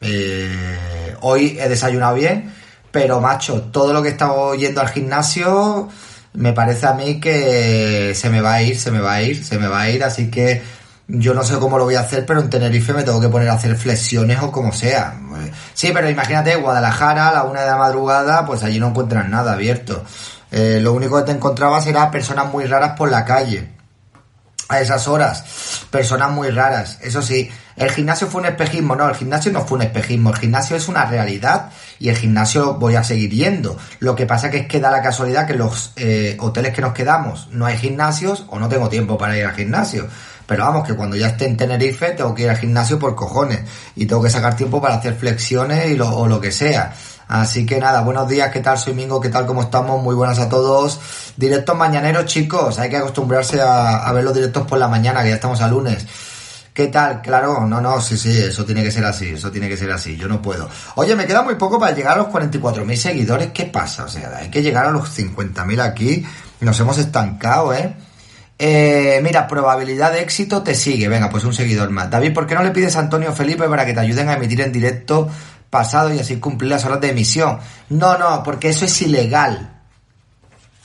Eh, 0.00 1.14
hoy 1.20 1.58
he 1.60 1.68
desayunado 1.68 2.14
bien, 2.14 2.50
pero 2.90 3.20
macho, 3.20 3.60
todo 3.64 3.92
lo 3.92 4.00
que 4.00 4.08
he 4.08 4.12
estado 4.12 4.54
yendo 4.54 4.80
al 4.80 4.88
gimnasio 4.88 5.90
me 6.34 6.52
parece 6.52 6.86
a 6.86 6.92
mí 6.92 7.20
que 7.20 8.12
se 8.14 8.28
me 8.28 8.40
va 8.40 8.54
a 8.54 8.62
ir, 8.62 8.78
se 8.78 8.90
me 8.90 9.00
va 9.00 9.14
a 9.14 9.22
ir, 9.22 9.44
se 9.44 9.58
me 9.58 9.68
va 9.68 9.82
a 9.82 9.90
ir, 9.90 10.04
así 10.04 10.30
que 10.30 10.62
yo 11.06 11.34
no 11.34 11.44
sé 11.44 11.58
cómo 11.58 11.78
lo 11.78 11.84
voy 11.84 11.96
a 11.96 12.00
hacer, 12.00 12.24
pero 12.24 12.40
en 12.40 12.50
Tenerife 12.50 12.92
me 12.92 13.02
tengo 13.02 13.20
que 13.20 13.28
poner 13.28 13.48
a 13.50 13.54
hacer 13.54 13.76
flexiones 13.76 14.40
o 14.42 14.50
como 14.50 14.72
sea. 14.72 15.14
Sí, 15.74 15.90
pero 15.92 16.08
imagínate, 16.08 16.56
Guadalajara 16.56 17.28
a 17.28 17.32
la 17.32 17.42
una 17.44 17.60
de 17.60 17.66
la 17.66 17.76
madrugada, 17.76 18.46
pues 18.46 18.62
allí 18.62 18.80
no 18.80 18.88
encuentran 18.88 19.30
nada 19.30 19.52
abierto. 19.52 20.02
Eh, 20.50 20.78
lo 20.80 20.92
único 20.92 21.18
que 21.18 21.24
te 21.24 21.32
encontrabas 21.32 21.86
era 21.86 22.10
personas 22.10 22.50
muy 22.50 22.64
raras 22.64 22.96
por 22.96 23.10
la 23.10 23.24
calle. 23.24 23.70
A 24.68 24.80
esas 24.80 25.06
horas. 25.08 25.86
Personas 25.90 26.30
muy 26.30 26.48
raras. 26.48 26.98
Eso 27.02 27.20
sí, 27.20 27.50
el 27.76 27.90
gimnasio 27.90 28.26
fue 28.26 28.40
un 28.40 28.46
espejismo. 28.46 28.96
No, 28.96 29.08
el 29.08 29.14
gimnasio 29.14 29.52
no 29.52 29.64
fue 29.64 29.76
un 29.76 29.82
espejismo. 29.82 30.30
El 30.30 30.36
gimnasio 30.36 30.76
es 30.76 30.88
una 30.88 31.04
realidad 31.04 31.70
y 31.98 32.08
el 32.08 32.16
gimnasio 32.16 32.74
voy 32.74 32.96
a 32.96 33.04
seguir 33.04 33.30
yendo. 33.30 33.76
Lo 34.00 34.14
que 34.14 34.26
pasa 34.26 34.50
que 34.50 34.58
es 34.58 34.66
que 34.66 34.80
da 34.80 34.90
la 34.90 35.02
casualidad 35.02 35.46
que 35.46 35.54
los 35.54 35.92
eh, 35.96 36.36
hoteles 36.40 36.72
que 36.74 36.82
nos 36.82 36.92
quedamos 36.92 37.48
no 37.50 37.66
hay 37.66 37.76
gimnasios 37.76 38.44
o 38.48 38.58
no 38.58 38.68
tengo 38.68 38.88
tiempo 38.88 39.18
para 39.18 39.36
ir 39.36 39.44
al 39.44 39.54
gimnasio. 39.54 40.06
Pero 40.46 40.64
vamos, 40.64 40.86
que 40.86 40.94
cuando 40.94 41.16
ya 41.16 41.28
esté 41.28 41.46
en 41.46 41.56
Tenerife 41.56 42.10
tengo 42.10 42.34
que 42.34 42.42
ir 42.42 42.50
al 42.50 42.58
gimnasio 42.58 42.98
por 42.98 43.14
cojones. 43.14 43.60
Y 43.96 44.06
tengo 44.06 44.22
que 44.22 44.30
sacar 44.30 44.56
tiempo 44.56 44.80
para 44.80 44.96
hacer 44.96 45.14
flexiones 45.14 45.86
y 45.86 45.96
lo, 45.96 46.14
o 46.14 46.26
lo 46.26 46.40
que 46.40 46.52
sea. 46.52 46.92
Así 47.28 47.64
que 47.64 47.80
nada, 47.80 48.02
buenos 48.02 48.28
días, 48.28 48.50
¿qué 48.52 48.60
tal? 48.60 48.78
Soy 48.78 48.92
Mingo, 48.92 49.20
¿qué 49.20 49.30
tal? 49.30 49.46
¿Cómo 49.46 49.62
estamos? 49.62 50.02
Muy 50.02 50.14
buenas 50.14 50.38
a 50.38 50.48
todos. 50.48 51.00
Directos 51.36 51.76
mañaneros, 51.76 52.26
chicos. 52.26 52.78
Hay 52.78 52.90
que 52.90 52.98
acostumbrarse 52.98 53.60
a, 53.62 54.12
ver 54.12 54.24
los 54.24 54.34
directos 54.34 54.66
por 54.66 54.78
la 54.78 54.88
mañana, 54.88 55.22
que 55.22 55.30
ya 55.30 55.36
estamos 55.36 55.60
a 55.62 55.68
lunes. 55.68 56.06
¿Qué 56.74 56.88
tal? 56.88 57.22
Claro, 57.22 57.68
no, 57.68 57.80
no, 57.80 58.00
sí, 58.00 58.18
sí, 58.18 58.36
eso 58.36 58.64
tiene 58.64 58.82
que 58.82 58.90
ser 58.90 59.04
así, 59.04 59.28
eso 59.28 59.48
tiene 59.52 59.68
que 59.68 59.76
ser 59.76 59.92
así, 59.92 60.16
yo 60.16 60.26
no 60.26 60.42
puedo. 60.42 60.68
Oye, 60.96 61.14
me 61.14 61.24
queda 61.24 61.42
muy 61.42 61.54
poco 61.54 61.78
para 61.78 61.94
llegar 61.94 62.18
a 62.18 62.22
los 62.22 62.26
44.000 62.32 62.96
seguidores, 62.96 63.52
¿qué 63.52 63.66
pasa? 63.66 64.06
O 64.06 64.08
sea, 64.08 64.38
hay 64.38 64.50
que 64.50 64.60
llegar 64.60 64.84
a 64.84 64.90
los 64.90 65.16
50.000 65.16 65.80
aquí, 65.80 66.26
nos 66.60 66.80
hemos 66.80 66.98
estancado, 66.98 67.72
¿eh? 67.72 67.94
Eh, 68.58 69.20
mira, 69.22 69.46
probabilidad 69.46 70.12
de 70.12 70.22
éxito 70.22 70.64
te 70.64 70.74
sigue. 70.74 71.08
Venga, 71.08 71.30
pues 71.30 71.44
un 71.44 71.54
seguidor 71.54 71.90
más. 71.90 72.10
David, 72.10 72.32
¿por 72.32 72.46
qué 72.46 72.56
no 72.56 72.62
le 72.64 72.70
pides 72.72 72.96
a 72.96 73.00
Antonio 73.00 73.32
Felipe 73.32 73.68
para 73.68 73.86
que 73.86 73.92
te 73.92 74.00
ayuden 74.00 74.28
a 74.28 74.34
emitir 74.34 74.60
en 74.60 74.72
directo 74.72 75.28
pasado 75.70 76.12
y 76.12 76.18
así 76.18 76.36
cumplir 76.36 76.70
las 76.70 76.84
horas 76.84 77.00
de 77.00 77.10
emisión? 77.10 77.58
No, 77.88 78.18
no, 78.18 78.42
porque 78.42 78.70
eso 78.70 78.84
es 78.84 79.02
ilegal. 79.02 79.82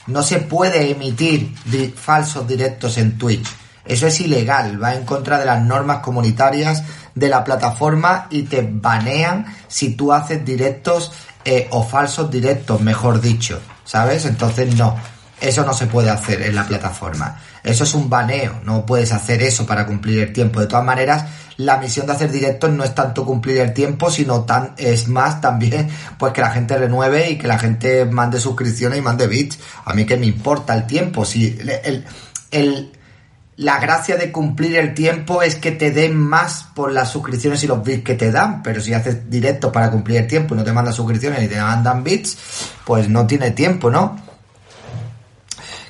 No 0.06 0.22
se 0.22 0.38
puede 0.38 0.90
emitir 0.90 1.52
falsos 1.96 2.46
directos 2.46 2.96
en 2.98 3.18
Twitch. 3.18 3.59
Eso 3.90 4.06
es 4.06 4.20
ilegal, 4.20 4.80
va 4.80 4.94
en 4.94 5.04
contra 5.04 5.36
de 5.36 5.44
las 5.44 5.60
normas 5.60 5.98
comunitarias 5.98 6.84
de 7.12 7.28
la 7.28 7.42
plataforma 7.42 8.28
y 8.30 8.44
te 8.44 8.64
banean 8.70 9.46
si 9.66 9.94
tú 9.94 10.12
haces 10.12 10.44
directos 10.44 11.10
eh, 11.44 11.66
o 11.72 11.82
falsos 11.82 12.30
directos, 12.30 12.80
mejor 12.80 13.20
dicho, 13.20 13.58
¿sabes? 13.84 14.26
Entonces 14.26 14.76
no, 14.76 14.96
eso 15.40 15.64
no 15.64 15.72
se 15.72 15.88
puede 15.88 16.08
hacer 16.08 16.40
en 16.42 16.54
la 16.54 16.68
plataforma. 16.68 17.40
Eso 17.64 17.82
es 17.82 17.92
un 17.94 18.08
baneo, 18.08 18.60
no 18.62 18.86
puedes 18.86 19.10
hacer 19.10 19.42
eso 19.42 19.66
para 19.66 19.84
cumplir 19.86 20.20
el 20.20 20.32
tiempo. 20.32 20.60
De 20.60 20.68
todas 20.68 20.84
maneras, 20.84 21.24
la 21.56 21.78
misión 21.78 22.06
de 22.06 22.12
hacer 22.12 22.30
directos 22.30 22.70
no 22.70 22.84
es 22.84 22.94
tanto 22.94 23.26
cumplir 23.26 23.58
el 23.58 23.74
tiempo, 23.74 24.08
sino 24.08 24.44
tan, 24.44 24.74
es 24.76 25.08
más 25.08 25.40
también 25.40 25.88
pues 26.16 26.32
que 26.32 26.42
la 26.42 26.52
gente 26.52 26.78
renueve 26.78 27.28
y 27.28 27.38
que 27.38 27.48
la 27.48 27.58
gente 27.58 28.04
mande 28.04 28.38
suscripciones 28.38 29.00
y 29.00 29.02
mande 29.02 29.26
bits. 29.26 29.58
A 29.84 29.94
mí 29.94 30.06
que 30.06 30.16
me 30.16 30.26
importa 30.26 30.74
el 30.74 30.86
tiempo, 30.86 31.24
si 31.24 31.58
el, 31.58 32.04
el, 32.52 32.92
la 33.60 33.78
gracia 33.78 34.16
de 34.16 34.32
cumplir 34.32 34.76
el 34.76 34.94
tiempo 34.94 35.42
es 35.42 35.56
que 35.56 35.70
te 35.70 35.90
den 35.90 36.16
más 36.16 36.64
por 36.74 36.92
las 36.92 37.10
suscripciones 37.10 37.62
y 37.62 37.66
los 37.66 37.84
bits 37.84 38.02
que 38.02 38.14
te 38.14 38.32
dan, 38.32 38.62
pero 38.62 38.80
si 38.80 38.94
haces 38.94 39.28
directos 39.28 39.70
para 39.70 39.90
cumplir 39.90 40.16
el 40.16 40.26
tiempo 40.26 40.54
y 40.54 40.56
no 40.56 40.64
te 40.64 40.72
mandan 40.72 40.94
suscripciones 40.94 41.42
ni 41.42 41.48
te 41.48 41.60
mandan 41.60 42.02
bits, 42.02 42.38
pues 42.86 43.10
no 43.10 43.26
tiene 43.26 43.50
tiempo, 43.50 43.90
¿no? 43.90 44.18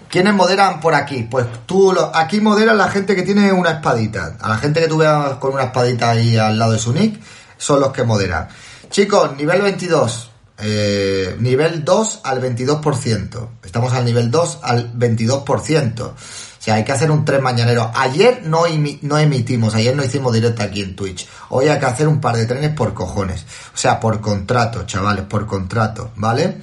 ¿Quiénes 0.08 0.34
moderan 0.34 0.80
por 0.80 0.96
aquí? 0.96 1.28
Pues 1.30 1.46
tú, 1.66 1.94
aquí 2.12 2.40
moderan 2.40 2.76
la 2.76 2.88
gente 2.88 3.14
que 3.14 3.22
tiene 3.22 3.52
una 3.52 3.70
espadita. 3.70 4.36
A 4.40 4.48
la 4.48 4.56
gente 4.56 4.80
que 4.80 4.88
tú 4.88 4.96
veas 4.96 5.36
con 5.36 5.52
una 5.52 5.66
espadita 5.66 6.10
ahí 6.10 6.36
al 6.36 6.58
lado 6.58 6.72
de 6.72 6.80
su 6.80 6.92
nick, 6.92 7.20
son 7.56 7.78
los 7.78 7.92
que 7.92 8.02
moderan. 8.02 8.48
Chicos, 8.90 9.36
nivel 9.36 9.62
22. 9.62 10.30
Eh, 10.58 11.36
nivel 11.38 11.84
2 11.84 12.20
al 12.24 12.42
22%. 12.42 13.48
Estamos 13.62 13.92
al 13.92 14.04
nivel 14.04 14.28
2 14.28 14.58
al 14.60 14.92
22%. 14.92 16.12
O 16.60 16.62
sea, 16.62 16.74
hay 16.74 16.84
que 16.84 16.92
hacer 16.92 17.10
un 17.10 17.24
tren 17.24 17.42
mañanero. 17.42 17.90
Ayer 17.94 18.42
no, 18.44 18.64
no 19.00 19.18
emitimos, 19.18 19.74
ayer 19.74 19.96
no 19.96 20.04
hicimos 20.04 20.34
directo 20.34 20.62
aquí 20.62 20.82
en 20.82 20.94
Twitch. 20.94 21.26
Hoy 21.48 21.68
hay 21.68 21.78
que 21.78 21.86
hacer 21.86 22.06
un 22.06 22.20
par 22.20 22.36
de 22.36 22.44
trenes 22.44 22.74
por 22.74 22.92
cojones. 22.92 23.46
O 23.72 23.78
sea, 23.78 23.98
por 23.98 24.20
contrato, 24.20 24.84
chavales, 24.84 25.24
por 25.24 25.46
contrato, 25.46 26.10
¿vale? 26.16 26.58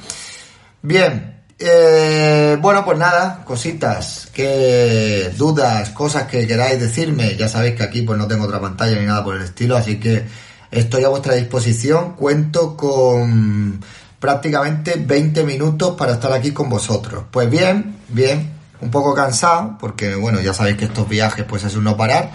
Bien, 0.84 1.42
eh, 1.58 2.58
bueno, 2.62 2.86
pues 2.86 3.00
nada, 3.00 3.44
cositas, 3.44 4.30
que 4.32 5.34
dudas, 5.36 5.90
cosas 5.90 6.28
que 6.28 6.46
queráis 6.46 6.80
decirme. 6.80 7.36
Ya 7.36 7.50
sabéis 7.50 7.74
que 7.74 7.84
aquí 7.84 8.04
pues 8.04 8.20
no 8.20 8.28
tengo 8.28 8.46
otra 8.46 8.62
pantalla 8.62 9.00
ni 9.00 9.06
nada 9.08 9.24
por 9.24 9.36
el 9.36 9.42
estilo, 9.42 9.76
así 9.76 10.00
que 10.00 10.26
estoy 10.70 11.06
a 11.06 11.10
vuestra 11.10 11.34
disposición. 11.34 12.14
Cuento 12.14 12.78
con 12.78 13.84
prácticamente 14.20 14.94
20 14.96 15.44
minutos 15.44 15.96
para 15.98 16.14
estar 16.14 16.32
aquí 16.34 16.52
con 16.52 16.70
vosotros. 16.70 17.24
Pues 17.32 17.50
bien, 17.50 17.98
bien, 18.10 18.57
un 18.82 18.92
poco 18.92 19.14
cansado, 19.14 19.78
porque 19.80 20.16
bueno, 20.16 20.40
ya 20.42 20.54
sabéis 20.54 20.78
que 20.78 20.86
estos 20.86 21.08
viajes 21.08 21.46
pues 21.46 21.64
es 21.64 21.76
un 21.76 21.84
no 21.84 21.98
parar. 21.98 22.32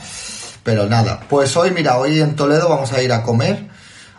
Pero 0.62 0.86
nada, 0.86 1.20
pues 1.28 1.56
hoy, 1.56 1.72
mira, 1.72 1.98
hoy 1.98 2.20
en 2.20 2.36
Toledo 2.36 2.68
vamos 2.68 2.92
a 2.92 3.02
ir 3.02 3.12
a 3.12 3.22
comer 3.22 3.68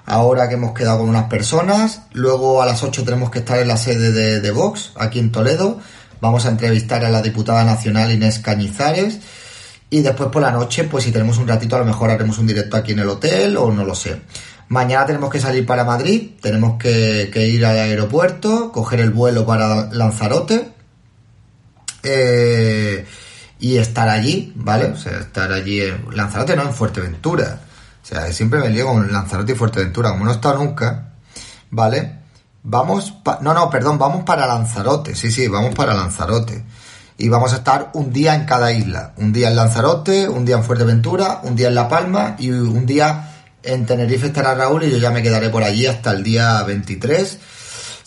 ahora 0.05 0.49
que 0.49 0.55
hemos 0.55 0.73
quedado 0.73 0.99
con 0.99 1.09
unas 1.09 1.25
personas. 1.25 2.01
Luego 2.11 2.61
a 2.61 2.65
las 2.65 2.83
8 2.83 3.03
tenemos 3.03 3.29
que 3.29 3.39
estar 3.39 3.59
en 3.59 3.67
la 3.67 3.77
sede 3.77 4.39
de, 4.39 4.51
Vox, 4.51 4.91
aquí 4.95 5.19
en 5.19 5.31
Toledo. 5.31 5.79
Vamos 6.21 6.45
a 6.45 6.49
entrevistar 6.49 7.03
a 7.05 7.09
la 7.09 7.21
diputada 7.21 7.63
nacional 7.63 8.11
Inés 8.11 8.39
Cañizares. 8.39 9.19
Y 9.89 10.01
después 10.01 10.29
por 10.29 10.41
la 10.41 10.51
noche, 10.51 10.85
pues 10.85 11.03
si 11.03 11.11
tenemos 11.11 11.37
un 11.37 11.47
ratito, 11.47 11.75
a 11.75 11.79
lo 11.79 11.85
mejor 11.85 12.09
haremos 12.09 12.39
un 12.39 12.47
directo 12.47 12.77
aquí 12.77 12.93
en 12.93 12.99
el 12.99 13.09
hotel 13.09 13.55
o 13.57 13.71
no 13.71 13.85
lo 13.85 13.93
sé. 13.95 14.21
Mañana 14.69 15.05
tenemos 15.05 15.29
que 15.29 15.39
salir 15.39 15.65
para 15.65 15.83
Madrid, 15.83 16.31
tenemos 16.41 16.79
que, 16.79 17.29
ir 17.47 17.65
al 17.65 17.77
aeropuerto, 17.77 18.71
coger 18.71 19.01
el 19.01 19.11
vuelo 19.11 19.45
para 19.45 19.91
Lanzarote 19.91 20.72
eh, 22.03 23.05
y 23.59 23.77
estar 23.77 24.09
allí, 24.09 24.51
¿vale? 24.55 24.85
O 24.87 24.97
sea, 24.97 25.19
estar 25.19 25.51
allí 25.51 25.81
en 25.81 26.05
Lanzarote, 26.11 26.55
no 26.55 26.63
en 26.63 26.73
Fuerteventura. 26.73 27.61
O 28.01 28.05
sea, 28.05 28.31
siempre 28.33 28.59
me 28.59 28.69
lío 28.69 28.87
con 28.87 29.11
Lanzarote 29.11 29.53
y 29.53 29.55
Fuerteventura. 29.55 30.11
Como 30.11 30.25
no 30.25 30.31
he 30.31 30.35
estado 30.35 30.61
nunca, 30.61 31.13
¿vale? 31.71 32.19
Vamos, 32.63 33.13
no, 33.41 33.53
no, 33.53 33.69
perdón, 33.69 33.97
vamos 33.97 34.23
para 34.23 34.45
Lanzarote. 34.45 35.15
Sí, 35.15 35.31
sí, 35.31 35.47
vamos 35.47 35.73
para 35.75 35.93
Lanzarote. 35.93 36.63
Y 37.17 37.29
vamos 37.29 37.53
a 37.53 37.57
estar 37.57 37.91
un 37.93 38.11
día 38.11 38.35
en 38.35 38.45
cada 38.45 38.71
isla. 38.71 39.13
Un 39.17 39.31
día 39.31 39.49
en 39.49 39.55
Lanzarote, 39.55 40.27
un 40.27 40.45
día 40.45 40.57
en 40.57 40.63
Fuerteventura, 40.63 41.39
un 41.43 41.55
día 41.55 41.69
en 41.69 41.75
La 41.75 41.87
Palma 41.87 42.35
y 42.39 42.49
un 42.51 42.85
día 42.85 43.29
en 43.63 43.85
Tenerife 43.85 44.27
estará 44.27 44.55
Raúl 44.55 44.83
y 44.83 44.91
yo 44.91 44.97
ya 44.97 45.11
me 45.11 45.23
quedaré 45.23 45.49
por 45.49 45.63
allí 45.63 45.85
hasta 45.85 46.11
el 46.11 46.23
día 46.23 46.61
23 46.63 47.39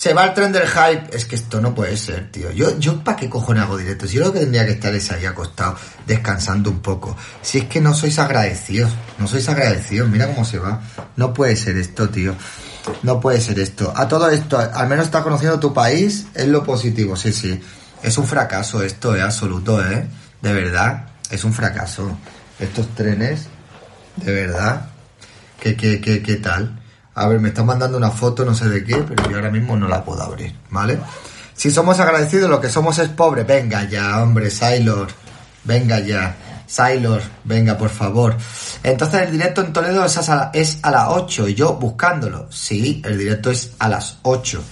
se 0.07 0.15
va 0.15 0.25
el 0.25 0.35
tren 0.35 0.53
del 0.53 0.69
hype. 0.69 1.17
Es 1.17 1.25
que 1.25 1.35
esto 1.35 1.61
no 1.61 1.75
puede 1.75 1.97
ser, 1.97 2.31
tío. 2.31 2.51
Yo, 2.53 2.79
yo 2.79 3.03
¿para 3.03 3.17
qué 3.17 3.29
cojones 3.29 3.65
hago 3.65 3.77
directo? 3.77 4.07
Si 4.07 4.17
yo 4.17 4.25
lo 4.25 4.33
que 4.33 4.41
tendría 4.41 4.65
que 4.65 4.73
estar 4.73 4.95
es 4.95 5.11
ahí 5.11 5.25
acostado, 5.25 5.77
descansando 6.07 6.71
un 6.71 6.81
poco. 6.81 7.17
Si 7.43 7.59
es 7.59 7.65
que 7.65 7.81
no 7.81 7.93
sois 7.95 8.19
agradecidos. 8.19 8.93
No 9.19 9.27
sois 9.27 9.49
agradecidos. 9.49 10.09
Mira 10.09 10.29
cómo 10.29 10.45
se 10.45 10.59
va. 10.59 10.81
No 11.17 11.35
puede 11.35 11.57
ser 11.57 11.77
esto, 11.77 12.09
tío. 12.09 12.35
No 13.03 13.21
puede 13.21 13.41
ser 13.41 13.59
esto. 13.59 13.93
A 13.97 14.07
todo 14.07 14.31
esto, 14.31 14.59
al 14.59 14.89
menos 14.89 15.07
está 15.07 15.23
conociendo 15.23 15.59
tu 15.59 15.75
país, 15.75 16.27
es 16.35 16.47
lo 16.47 16.63
positivo, 16.63 17.17
sí, 17.17 17.33
sí. 17.33 17.61
Es 18.03 18.17
un 18.17 18.27
fracaso 18.27 18.83
esto, 18.83 19.17
es 19.17 19.23
absoluto, 19.23 19.85
¿eh? 19.85 20.07
De 20.41 20.53
verdad, 20.53 21.07
es 21.31 21.43
un 21.43 21.53
fracaso. 21.53 22.17
Estos 22.61 22.95
trenes, 22.95 23.49
de 24.17 24.33
verdad. 24.33 24.89
¿Qué, 25.59 25.75
qué, 25.77 26.01
qué, 26.01 26.23
qué 26.23 26.37
tal? 26.37 26.79
A 27.17 27.27
ver, 27.29 27.41
me 27.41 27.49
están 27.49 27.65
mandando 27.65 27.97
una 27.97 28.11
foto, 28.11 28.45
no 28.45 28.55
sé 28.55 28.69
de 28.69 28.85
qué, 28.85 28.97
pero 28.97 29.31
yo 29.31 29.37
ahora 29.37 29.51
mismo 29.51 29.75
no 29.75 29.89
la 29.89 30.05
puedo 30.05 30.23
abrir, 30.23 30.55
¿vale? 30.69 31.01
Si 31.55 31.71
somos 31.71 31.99
agradecidos, 31.99 32.51
lo 32.51 32.61
que 32.61 32.69
somos 32.69 32.99
es 32.99 33.09
pobre. 33.09 33.43
Venga 33.43 33.89
ya, 33.89 34.23
hombre, 34.23 34.51
Sailor. 34.51 35.09
Venga 35.65 35.99
ya. 36.01 36.37
Sailor, 36.67 37.23
venga, 37.45 37.79
por 37.79 37.89
favor. 37.89 38.37
Entonces 38.83 39.23
el 39.23 39.33
directo 39.33 39.63
en 39.63 39.73
Toledo 39.73 40.05
es 40.05 40.29
a, 40.29 40.51
es 40.53 40.79
a 40.83 40.91
las 40.91 41.07
8 41.09 41.49
y 41.49 41.55
yo 41.55 41.75
buscándolo. 41.77 42.49
Sí, 42.53 43.01
el 43.03 43.17
directo 43.17 43.51
es 43.51 43.73
a 43.79 43.89
las 43.89 44.19
8. 44.21 44.63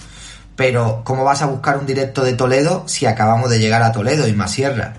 Pero, 0.55 1.01
¿cómo 1.03 1.23
vas 1.23 1.41
a 1.41 1.47
buscar 1.47 1.79
un 1.79 1.87
directo 1.87 2.23
de 2.23 2.33
Toledo 2.33 2.83
si 2.85 3.07
acabamos 3.07 3.49
de 3.49 3.57
llegar 3.57 3.81
a 3.81 3.91
Toledo 3.91 4.27
y 4.27 4.33
más 4.33 4.51
sierra? 4.51 4.93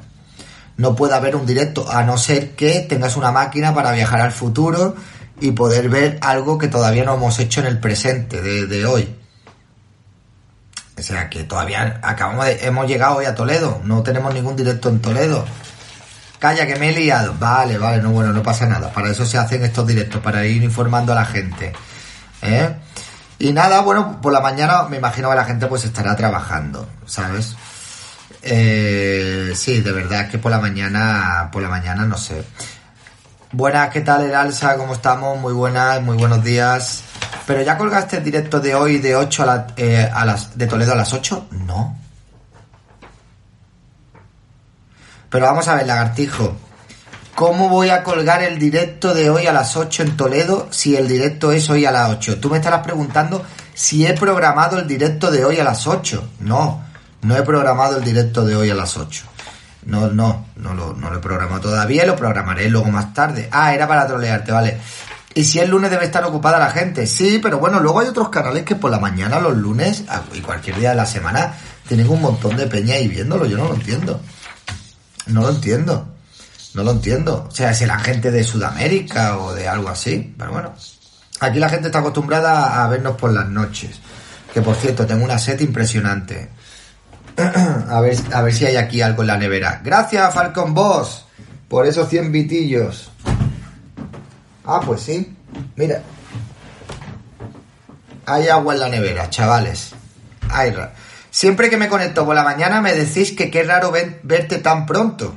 No 0.78 0.96
puede 0.96 1.14
haber 1.14 1.36
un 1.36 1.46
directo 1.46 1.88
a 1.88 2.02
no 2.02 2.18
ser 2.18 2.56
que 2.56 2.80
tengas 2.80 3.16
una 3.16 3.30
máquina 3.30 3.72
para 3.72 3.92
viajar 3.92 4.20
al 4.20 4.32
futuro 4.32 4.96
y 5.40 5.52
poder 5.52 5.88
ver 5.88 6.18
algo 6.22 6.58
que 6.58 6.68
todavía 6.68 7.04
no 7.04 7.14
hemos 7.14 7.38
hecho 7.38 7.60
en 7.60 7.66
el 7.66 7.78
presente 7.78 8.40
de, 8.40 8.86
hoy. 8.86 9.14
O 10.98 11.02
sea, 11.02 11.28
que 11.28 11.44
todavía 11.44 12.00
acabamos 12.02 12.46
de, 12.46 12.66
hemos 12.66 12.86
llegado 12.86 13.16
hoy 13.16 13.26
a 13.26 13.34
Toledo, 13.34 13.80
no 13.84 14.02
tenemos 14.02 14.32
ningún 14.32 14.56
directo 14.56 14.88
en 14.88 15.00
Toledo. 15.00 15.44
Calla, 16.38 16.66
que 16.66 16.76
me 16.76 16.90
he 16.90 16.92
liado. 16.92 17.34
Vale, 17.38 17.78
vale, 17.78 18.02
no, 18.02 18.10
bueno, 18.10 18.32
no 18.32 18.42
pasa 18.42 18.66
nada. 18.66 18.92
Para 18.92 19.10
eso 19.10 19.24
se 19.24 19.38
hacen 19.38 19.64
estos 19.64 19.86
directos, 19.86 20.20
para 20.20 20.44
ir 20.44 20.62
informando 20.62 21.12
a 21.12 21.16
la 21.16 21.24
gente. 21.24 21.72
¿eh? 22.42 22.76
Y 23.38 23.52
nada, 23.52 23.80
bueno, 23.80 24.20
por 24.20 24.32
la 24.32 24.40
mañana 24.40 24.84
me 24.84 24.96
imagino 24.96 25.30
que 25.30 25.36
la 25.36 25.44
gente 25.44 25.66
pues 25.66 25.84
estará 25.84 26.16
trabajando, 26.16 26.88
¿sabes? 27.06 27.56
Eh, 28.42 29.52
sí, 29.54 29.80
de 29.80 29.92
verdad 29.92 30.22
es 30.22 30.30
que 30.30 30.38
por 30.38 30.50
la 30.50 30.60
mañana, 30.60 31.48
por 31.52 31.62
la 31.62 31.68
mañana 31.68 32.04
no 32.04 32.16
sé. 32.16 32.44
Buenas, 33.56 33.88
¿qué 33.88 34.02
tal, 34.02 34.34
Alsa? 34.34 34.76
¿Cómo 34.76 34.92
estamos? 34.92 35.38
Muy 35.38 35.54
buenas, 35.54 36.02
muy 36.02 36.18
buenos 36.18 36.44
días. 36.44 37.04
¿Pero 37.46 37.62
ya 37.62 37.78
colgaste 37.78 38.18
el 38.18 38.22
directo 38.22 38.60
de 38.60 38.74
hoy 38.74 38.98
de 38.98 39.16
8 39.16 39.50
a, 39.50 39.66
eh, 39.78 40.10
las 40.26 40.58
de 40.58 40.66
Toledo 40.66 40.92
a 40.92 40.96
las 40.96 41.14
8? 41.14 41.46
No. 41.66 41.96
Pero 45.30 45.46
vamos 45.46 45.66
a 45.68 45.76
ver, 45.76 45.86
lagartijo. 45.86 46.54
¿Cómo 47.34 47.70
voy 47.70 47.88
a 47.88 48.02
colgar 48.02 48.42
el 48.42 48.58
directo 48.58 49.14
de 49.14 49.30
hoy 49.30 49.46
a 49.46 49.54
las 49.54 49.74
8 49.74 50.02
en 50.02 50.18
Toledo 50.18 50.68
si 50.70 50.94
el 50.94 51.08
directo 51.08 51.50
es 51.50 51.70
hoy 51.70 51.86
a 51.86 51.90
las 51.90 52.10
8? 52.10 52.38
Tú 52.38 52.50
me 52.50 52.58
estarás 52.58 52.82
preguntando 52.82 53.42
si 53.72 54.06
he 54.06 54.12
programado 54.12 54.78
el 54.78 54.86
directo 54.86 55.30
de 55.30 55.46
hoy 55.46 55.58
a 55.58 55.64
las 55.64 55.86
8. 55.86 56.32
No, 56.40 56.84
no 57.22 57.34
he 57.34 57.42
programado 57.42 57.96
el 57.96 58.04
directo 58.04 58.44
de 58.44 58.54
hoy 58.54 58.68
a 58.68 58.74
las 58.74 58.98
8. 58.98 59.24
No, 59.86 60.08
no, 60.08 60.46
no 60.56 60.74
lo, 60.74 60.94
no 60.94 61.10
lo 61.10 61.16
he 61.16 61.20
programado 61.20 61.60
todavía, 61.60 62.04
lo 62.04 62.16
programaré 62.16 62.68
luego 62.68 62.90
más 62.90 63.14
tarde. 63.14 63.48
Ah, 63.50 63.72
era 63.72 63.86
para 63.86 64.06
trolearte, 64.06 64.52
vale. 64.52 64.78
Y 65.34 65.44
si 65.44 65.58
el 65.58 65.70
lunes 65.70 65.90
debe 65.90 66.06
estar 66.06 66.24
ocupada 66.24 66.58
la 66.58 66.70
gente, 66.70 67.06
sí, 67.06 67.38
pero 67.42 67.58
bueno, 67.58 67.78
luego 67.78 68.00
hay 68.00 68.08
otros 68.08 68.30
canales 68.30 68.64
que 68.64 68.74
por 68.74 68.90
la 68.90 68.98
mañana, 68.98 69.38
los 69.38 69.56
lunes 69.56 70.04
y 70.32 70.40
cualquier 70.40 70.78
día 70.78 70.90
de 70.90 70.96
la 70.96 71.06
semana 71.06 71.54
tienen 71.86 72.08
un 72.08 72.20
montón 72.20 72.56
de 72.56 72.66
peña 72.66 72.94
ahí 72.94 73.06
viéndolo, 73.06 73.46
yo 73.46 73.58
no 73.58 73.68
lo 73.68 73.74
entiendo. 73.74 74.20
No 75.26 75.42
lo 75.42 75.50
entiendo. 75.50 76.08
No 76.74 76.82
lo 76.82 76.90
entiendo. 76.92 77.46
O 77.48 77.54
sea, 77.54 77.74
si 77.74 77.86
la 77.86 77.98
gente 77.98 78.30
de 78.30 78.44
Sudamérica 78.44 79.38
o 79.38 79.54
de 79.54 79.68
algo 79.68 79.88
así. 79.88 80.34
Pero 80.36 80.52
bueno. 80.52 80.74
Aquí 81.40 81.58
la 81.58 81.68
gente 81.68 81.88
está 81.88 81.98
acostumbrada 81.98 82.82
a 82.82 82.88
vernos 82.88 83.16
por 83.16 83.32
las 83.32 83.48
noches. 83.48 84.00
Que 84.52 84.62
por 84.62 84.74
cierto, 84.76 85.06
tengo 85.06 85.24
una 85.24 85.38
set 85.38 85.60
impresionante. 85.60 86.50
a, 87.88 88.00
ver, 88.00 88.16
a 88.32 88.42
ver 88.42 88.54
si 88.54 88.66
hay 88.66 88.76
aquí 88.76 89.02
algo 89.02 89.22
en 89.22 89.28
la 89.28 89.36
nevera. 89.36 89.80
Gracias, 89.84 90.34
Falcon 90.34 90.74
Boss, 90.74 91.26
por 91.68 91.86
esos 91.86 92.08
100 92.08 92.32
bitillos. 92.32 93.10
Ah, 94.64 94.80
pues 94.84 95.02
sí. 95.02 95.36
Mira. 95.76 96.02
Hay 98.26 98.48
agua 98.48 98.74
en 98.74 98.80
la 98.80 98.88
nevera, 98.88 99.30
chavales. 99.30 99.92
Hay 100.50 100.74
Siempre 101.30 101.70
que 101.70 101.76
me 101.76 101.88
conecto 101.88 102.24
por 102.24 102.34
la 102.34 102.42
mañana 102.42 102.80
me 102.80 102.94
decís 102.94 103.32
que 103.32 103.50
qué 103.50 103.62
raro 103.62 103.92
verte 104.22 104.58
tan 104.58 104.86
pronto 104.86 105.36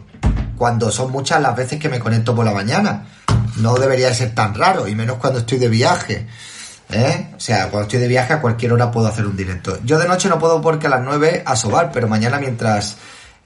cuando 0.58 0.92
son 0.92 1.12
muchas 1.12 1.42
las 1.42 1.56
veces 1.56 1.80
que 1.80 1.90
me 1.90 2.00
conecto 2.00 2.36
por 2.36 2.46
la 2.46 2.52
mañana. 2.52 3.08
No 3.58 3.76
debería 3.76 4.14
ser 4.14 4.34
tan 4.34 4.56
raro, 4.56 4.88
y 4.88 4.96
menos 4.96 5.18
cuando 5.18 5.40
estoy 5.40 5.58
de 5.58 5.70
viaje. 5.70 6.28
¿Eh? 6.90 7.32
O 7.36 7.40
sea, 7.40 7.70
cuando 7.70 7.84
estoy 7.84 8.00
de 8.00 8.08
viaje 8.08 8.34
a 8.34 8.42
cualquier 8.42 8.74
hora 8.74 8.92
puedo 8.92 9.08
hacer 9.08 9.26
un 9.26 9.38
directo. 9.38 9.80
Yo 9.84 10.00
de 10.00 10.08
noche 10.08 10.30
no 10.30 10.40
puedo 10.40 10.62
porque 10.62 10.88
a 10.88 10.90
las 10.90 11.04
9 11.04 11.44
a 11.46 11.56
sobar, 11.56 11.92
pero 11.92 12.08
mañana 12.08 12.40
mientras 12.40 12.98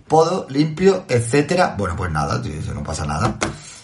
puedo, 0.07 0.47
limpio, 0.50 1.05
etcétera. 1.07 1.75
Bueno, 1.77 1.95
pues 1.95 2.12
nada, 2.12 2.41
no 2.73 2.83
pasa 2.83 3.05
nada. 3.05 3.38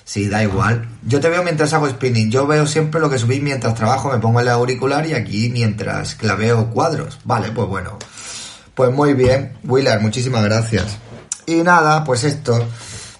Sí, 0.04 0.28
da 0.28 0.42
igual. 0.42 0.88
Yo 1.04 1.20
te 1.20 1.30
veo 1.30 1.44
mientras 1.44 1.72
hago 1.74 1.88
spinning. 1.88 2.32
Yo 2.32 2.48
veo 2.48 2.66
siempre 2.66 3.00
lo 3.00 3.10
que 3.10 3.20
subís 3.20 3.44
mientras 3.44 3.76
trabajo, 3.76 4.12
me 4.12 4.18
pongo 4.18 4.40
el 4.40 4.48
auricular 4.48 5.06
y 5.06 5.14
aquí 5.14 5.50
mientras 5.50 6.16
claveo 6.16 6.72
cuadros. 6.72 7.20
Vale, 7.26 7.52
pues 7.52 7.68
bueno. 7.68 8.00
Pues 8.74 8.92
muy 8.92 9.14
bien, 9.14 9.58
Willer, 9.66 10.00
muchísimas 10.00 10.44
gracias. 10.44 10.98
Y 11.46 11.58
nada, 11.58 12.04
pues 12.04 12.24
esto. 12.24 12.68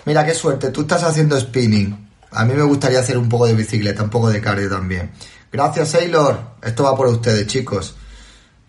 Mira 0.06 0.26
qué 0.26 0.34
suerte, 0.34 0.70
tú 0.70 0.82
estás 0.82 1.04
haciendo 1.04 1.40
spinning. 1.40 2.10
A 2.32 2.46
mí 2.46 2.54
me 2.54 2.64
gustaría 2.64 3.00
hacer 3.00 3.18
un 3.18 3.28
poco 3.28 3.46
de 3.46 3.54
bicicleta, 3.54 4.02
un 4.02 4.10
poco 4.10 4.30
de 4.30 4.42
cardio 4.42 4.70
también. 4.70 5.12
Gracias, 5.52 5.90
Sailor. 5.90 6.40
Esto 6.62 6.84
va 6.84 6.96
por 6.96 7.08
ustedes, 7.08 7.48
chicos. 7.48 7.96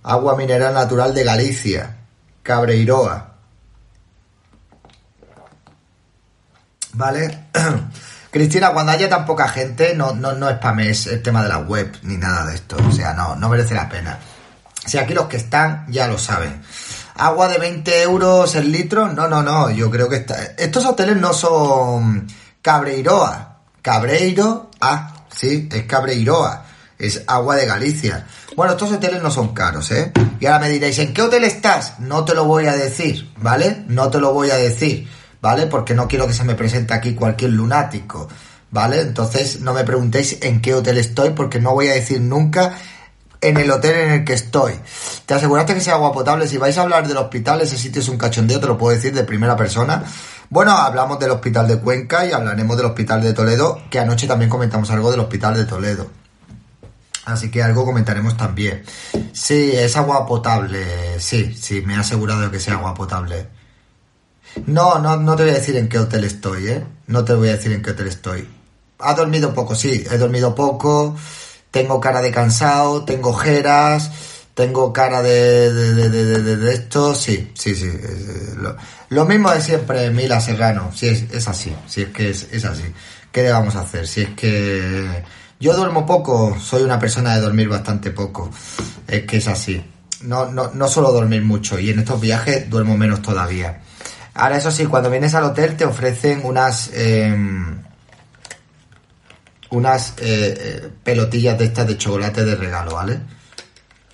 Agua 0.02 0.36
mineral 0.36 0.72
natural 0.72 1.14
de 1.14 1.24
Galicia. 1.24 1.96
Cabreiroa. 2.42 3.34
¿Vale? 6.94 7.46
Cristina, 8.30 8.72
cuando 8.72 8.92
haya 8.92 9.08
tan 9.08 9.26
poca 9.26 9.48
gente, 9.48 9.94
no, 9.94 10.14
no, 10.14 10.32
no 10.32 10.50
spames 10.50 11.06
el 11.08 11.22
tema 11.22 11.42
de 11.42 11.48
la 11.48 11.58
web 11.58 11.96
ni 12.02 12.16
nada 12.16 12.46
de 12.46 12.54
esto. 12.54 12.76
O 12.88 12.92
sea, 12.92 13.12
no, 13.12 13.36
no 13.36 13.48
merece 13.48 13.74
la 13.74 13.88
pena. 13.88 14.18
Si 14.86 14.98
aquí 14.98 15.12
los 15.14 15.26
que 15.26 15.36
están 15.36 15.86
ya 15.88 16.06
lo 16.06 16.16
saben. 16.16 16.62
Agua 17.16 17.48
de 17.48 17.58
20 17.58 18.02
euros 18.02 18.54
el 18.54 18.72
litro. 18.72 19.12
No, 19.12 19.28
no, 19.28 19.42
no. 19.42 19.70
Yo 19.70 19.90
creo 19.90 20.08
que 20.08 20.16
está... 20.16 20.36
estos 20.56 20.84
hoteles 20.86 21.16
no 21.16 21.32
son 21.32 22.26
Cabreiroa. 22.62 23.58
Cabreiro, 23.82 24.70
ah, 24.80 25.24
sí, 25.34 25.68
es 25.70 25.84
Cabreiroa. 25.84 26.64
Es 27.00 27.22
agua 27.26 27.56
de 27.56 27.66
Galicia. 27.66 28.26
Bueno, 28.54 28.72
estos 28.72 28.92
hoteles 28.92 29.22
no 29.22 29.30
son 29.30 29.54
caros, 29.54 29.90
¿eh? 29.90 30.12
Y 30.38 30.46
ahora 30.46 30.60
me 30.60 30.68
diréis, 30.68 30.98
¿en 30.98 31.14
qué 31.14 31.22
hotel 31.22 31.44
estás? 31.44 31.98
No 31.98 32.24
te 32.24 32.34
lo 32.34 32.44
voy 32.44 32.66
a 32.66 32.76
decir, 32.76 33.32
¿vale? 33.38 33.84
No 33.88 34.10
te 34.10 34.18
lo 34.18 34.34
voy 34.34 34.50
a 34.50 34.56
decir, 34.56 35.08
¿vale? 35.40 35.66
Porque 35.66 35.94
no 35.94 36.06
quiero 36.06 36.26
que 36.26 36.34
se 36.34 36.44
me 36.44 36.54
presente 36.54 36.92
aquí 36.92 37.14
cualquier 37.14 37.52
lunático, 37.52 38.28
¿vale? 38.70 39.00
Entonces 39.00 39.60
no 39.60 39.72
me 39.72 39.84
preguntéis 39.84 40.38
en 40.42 40.60
qué 40.60 40.74
hotel 40.74 40.98
estoy 40.98 41.30
porque 41.30 41.58
no 41.58 41.72
voy 41.72 41.88
a 41.88 41.94
decir 41.94 42.20
nunca 42.20 42.76
en 43.40 43.56
el 43.56 43.70
hotel 43.70 43.96
en 43.96 44.10
el 44.10 44.24
que 44.24 44.34
estoy. 44.34 44.74
¿Te 45.24 45.34
aseguraste 45.34 45.74
que 45.74 45.80
sea 45.80 45.94
agua 45.94 46.12
potable? 46.12 46.46
Si 46.46 46.58
vais 46.58 46.76
a 46.76 46.82
hablar 46.82 47.08
del 47.08 47.16
hospital, 47.16 47.62
ese 47.62 47.78
sitio 47.78 48.02
es 48.02 48.08
un 48.08 48.18
cachondeo, 48.18 48.60
te 48.60 48.66
lo 48.66 48.76
puedo 48.76 48.94
decir 48.94 49.14
de 49.14 49.24
primera 49.24 49.56
persona. 49.56 50.04
Bueno, 50.50 50.72
hablamos 50.72 51.18
del 51.18 51.30
hospital 51.30 51.66
de 51.66 51.78
Cuenca 51.78 52.26
y 52.26 52.32
hablaremos 52.32 52.76
del 52.76 52.86
hospital 52.86 53.22
de 53.22 53.32
Toledo, 53.32 53.80
que 53.88 54.00
anoche 54.00 54.26
también 54.26 54.50
comentamos 54.50 54.90
algo 54.90 55.10
del 55.10 55.20
hospital 55.20 55.54
de 55.54 55.64
Toledo. 55.64 56.19
Así 57.24 57.50
que 57.50 57.62
algo 57.62 57.84
comentaremos 57.84 58.36
también. 58.36 58.82
Sí, 59.32 59.72
es 59.74 59.96
agua 59.96 60.26
potable. 60.26 61.20
Sí, 61.20 61.54
sí, 61.54 61.82
me 61.82 61.94
he 61.94 61.96
asegurado 61.96 62.40
de 62.40 62.50
que 62.50 62.60
sea 62.60 62.74
agua 62.74 62.94
potable. 62.94 63.48
No, 64.66 64.98
no, 64.98 65.16
no 65.16 65.36
te 65.36 65.44
voy 65.44 65.52
a 65.52 65.56
decir 65.56 65.76
en 65.76 65.88
qué 65.88 65.98
hotel 65.98 66.24
estoy, 66.24 66.68
¿eh? 66.68 66.84
No 67.06 67.24
te 67.24 67.34
voy 67.34 67.48
a 67.48 67.52
decir 67.52 67.72
en 67.72 67.82
qué 67.82 67.90
hotel 67.90 68.08
estoy. 68.08 68.48
Ha 68.98 69.14
dormido 69.14 69.54
poco, 69.54 69.74
sí, 69.74 70.04
he 70.10 70.18
dormido 70.18 70.54
poco 70.54 71.16
tengo 71.70 72.00
cara 72.00 72.20
de 72.20 72.30
cansado, 72.30 73.04
tengo 73.04 73.30
ojeras, 73.30 74.10
tengo 74.54 74.92
cara 74.92 75.22
de, 75.22 75.72
de, 75.72 76.08
de, 76.56 76.72
esto, 76.72 77.14
sí, 77.14 77.52
sí, 77.54 77.74
sí. 77.74 77.90
Lo, 79.08 79.24
mismo 79.24 79.50
de 79.50 79.60
siempre, 79.60 80.10
Mila 80.10 80.40
Serrano, 80.40 80.90
sí, 80.94 81.08
es, 81.08 81.24
es 81.32 81.48
así, 81.48 81.74
si 81.86 82.02
es 82.02 82.08
que 82.08 82.30
es, 82.30 82.48
es 82.50 82.64
así. 82.64 82.84
¿Qué 83.32 83.44
le 83.44 83.52
vamos 83.52 83.76
a 83.76 83.82
hacer? 83.82 84.06
Si 84.08 84.22
es 84.22 84.30
que 84.30 85.22
yo 85.60 85.76
duermo 85.76 86.06
poco, 86.06 86.58
soy 86.58 86.82
una 86.82 86.98
persona 86.98 87.34
de 87.34 87.42
dormir 87.42 87.68
bastante 87.68 88.10
poco, 88.10 88.50
es 89.06 89.24
que 89.24 89.36
es 89.36 89.46
así. 89.46 89.84
No, 90.22 90.50
no, 90.50 90.70
no 90.72 90.88
suelo 90.88 91.12
dormir 91.12 91.42
mucho 91.42 91.78
y 91.78 91.90
en 91.90 92.00
estos 92.00 92.20
viajes 92.20 92.68
duermo 92.68 92.96
menos 92.96 93.22
todavía. 93.22 93.82
Ahora, 94.34 94.56
eso 94.56 94.70
sí, 94.70 94.86
cuando 94.86 95.10
vienes 95.10 95.34
al 95.34 95.44
hotel 95.44 95.76
te 95.76 95.84
ofrecen 95.84 96.40
unas... 96.44 96.90
Eh, 96.94 97.36
unas 99.70 100.14
eh, 100.18 100.56
eh, 100.58 100.90
pelotillas 101.02 101.58
de 101.58 101.66
estas 101.66 101.86
de 101.86 101.96
chocolate 101.96 102.44
de 102.44 102.56
regalo, 102.56 102.94
¿vale? 102.94 103.20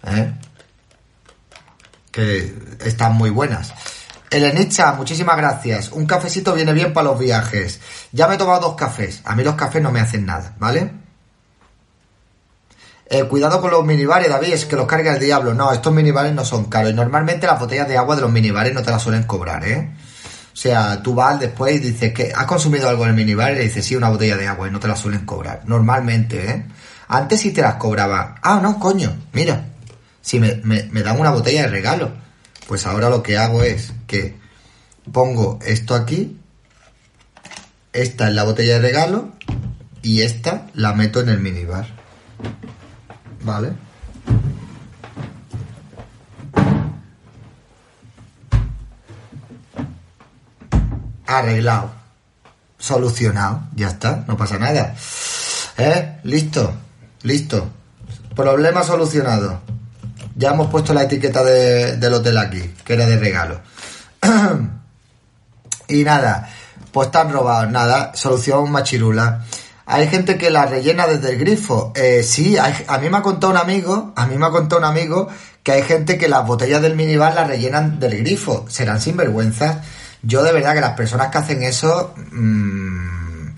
¿Eh? 0.07 0.33
Que 2.11 2.55
están 2.85 3.15
muy 3.15 3.31
buenas. 3.31 3.73
Elenicha, 4.31 4.93
muchísimas 4.93 5.37
gracias. 5.37 5.93
Un 5.93 6.07
cafecito 6.07 6.55
viene 6.55 6.73
bien 6.73 6.93
para 6.93 7.09
los 7.09 7.19
viajes. 7.19 7.81
Ya 8.13 8.29
me 8.29 8.35
he 8.35 8.39
tomado 8.39 8.61
dos 8.61 8.77
cafés. 8.77 9.23
A 9.25 9.35
mí 9.35 9.43
los 9.43 9.55
cafés 9.55 9.83
no 9.83 9.93
me 9.93 10.01
hacen 10.01 10.27
nada, 10.27 10.55
¿vale? 10.59 11.06
Cuidado 13.29 13.61
con 13.61 13.71
los 13.71 13.85
minibares, 13.85 14.29
David, 14.29 14.53
es 14.53 14.65
que 14.67 14.77
los 14.77 14.87
carga 14.87 15.15
el 15.15 15.21
diablo. 15.21 15.55
No, 15.55 15.73
estos 15.73 15.93
minibares 15.93 16.33
no 16.33 16.45
son 16.45 16.65
caros. 16.65 16.91
Y 16.91 16.95
normalmente 16.95 17.47
las 17.47 17.61
botellas 17.61 17.89
de 17.89 17.97
agua 17.97 18.17
de 18.17 18.23
los 18.23 18.33
minibares 18.33 18.75
no 18.75 18.83
te 18.83 18.91
las 18.91 19.03
suelen 19.03 19.23
cobrar, 19.25 19.65
¿eh? 19.65 19.91
O 20.53 20.59
sea, 20.59 21.03
tú 21.03 21.15
vas 21.15 21.39
después 21.39 21.77
y 21.77 21.79
dices 21.81 22.15
que 22.15 22.33
has 22.35 22.47
consumido 22.47 22.89
algo 22.89 23.05
en 23.05 23.11
el 23.11 23.17
minibar 23.17 23.53
y 23.53 23.57
le 23.57 23.63
dices, 23.65 23.85
sí, 23.85 23.95
una 23.95 24.09
botella 24.09 24.39
de 24.39 24.49
agua 24.49 24.67
y 24.67 24.71
no 24.71 24.81
te 24.81 24.89
la 24.89 24.97
suelen 24.97 25.27
cobrar. 25.27 25.63
Normalmente, 25.67 26.51
¿eh? 26.51 26.67
Antes 27.09 27.41
sí 27.41 27.53
te 27.53 27.63
las 27.63 27.75
cobraba. 27.75 28.37
Ah, 28.43 28.59
no, 28.63 28.79
coño, 28.79 29.15
mira. 29.33 29.67
Si 30.23 30.41
me, 30.41 30.61
me, 30.65 31.03
dan 31.03 31.21
una 31.21 31.31
botella 31.31 31.63
de 31.63 31.69
regalo. 31.69 32.11
Pues 32.67 32.87
ahora 32.87 33.11
lo 33.11 33.23
que 33.23 33.39
hago 33.39 33.63
es 33.63 33.93
que 34.07 34.37
pongo 35.13 35.59
esto 35.65 35.95
aquí. 35.95 36.41
Esta 37.93 38.29
es 38.29 38.35
la 38.35 38.45
botella 38.45 38.75
de 38.75 38.81
regalo. 38.81 39.33
Y 40.03 40.23
esta 40.23 40.67
la 40.75 40.95
meto 40.95 41.21
en 41.21 41.29
el 41.29 41.39
minibar. 41.39 41.87
¿Vale? 43.47 43.73
arreglado, 51.27 51.91
solucionado, 52.79 53.63
ya 53.75 53.89
está, 53.89 54.25
no 54.27 54.37
pasa 54.37 54.59
nada. 54.59 54.95
¿Eh? 55.77 56.19
Listo, 56.25 56.73
listo. 57.23 57.69
Problema 58.35 58.83
solucionado. 58.83 59.61
Ya 60.35 60.51
hemos 60.51 60.69
puesto 60.69 60.93
la 60.93 61.03
etiqueta 61.03 61.43
de, 61.43 61.97
del 61.97 62.15
hotel 62.15 62.39
aquí, 62.39 62.75
que 62.85 62.95
era 62.95 63.07
de 63.07 63.19
regalo. 63.19 63.61
y 65.89 66.05
nada, 66.05 66.49
pues 66.93 67.07
están 67.07 67.33
robados, 67.33 67.71
nada, 67.71 68.13
solución 68.15 68.71
machirula. 68.71 69.45
Hay 69.89 70.09
gente 70.09 70.37
que 70.37 70.51
la 70.51 70.67
rellena 70.67 71.07
desde 71.07 71.31
el 71.31 71.39
grifo. 71.39 71.93
Eh, 71.95 72.25
sí, 72.25 72.57
a 72.59 72.99
mí 72.99 73.09
me 73.09 73.19
ha 73.19 73.23
contado 73.23 73.53
un 73.53 73.59
amigo, 73.59 74.13
a 74.17 74.27
mí 74.27 74.37
me 74.37 74.47
ha 74.47 74.51
contado 74.51 74.81
un 74.81 74.85
amigo 74.85 75.29
que 75.63 75.73
hay 75.73 75.83
gente 75.83 76.19
que 76.19 76.29
las 76.29 76.47
botellas 76.47 76.83
del 76.83 76.97
minibar 76.97 77.35
las 77.35 77.47
rellenan 77.47 78.01
del 78.01 78.19
grifo. 78.19 78.67
Serán 78.69 79.01
sinvergüenzas. 79.01 79.79
Yo 80.23 80.43
de 80.43 80.53
verdad 80.53 80.75
que 80.75 80.81
las 80.81 80.97
personas 80.97 81.29
que 81.29 81.39
hacen 81.39 81.63
eso, 81.63 82.15
mmm, 82.33 83.51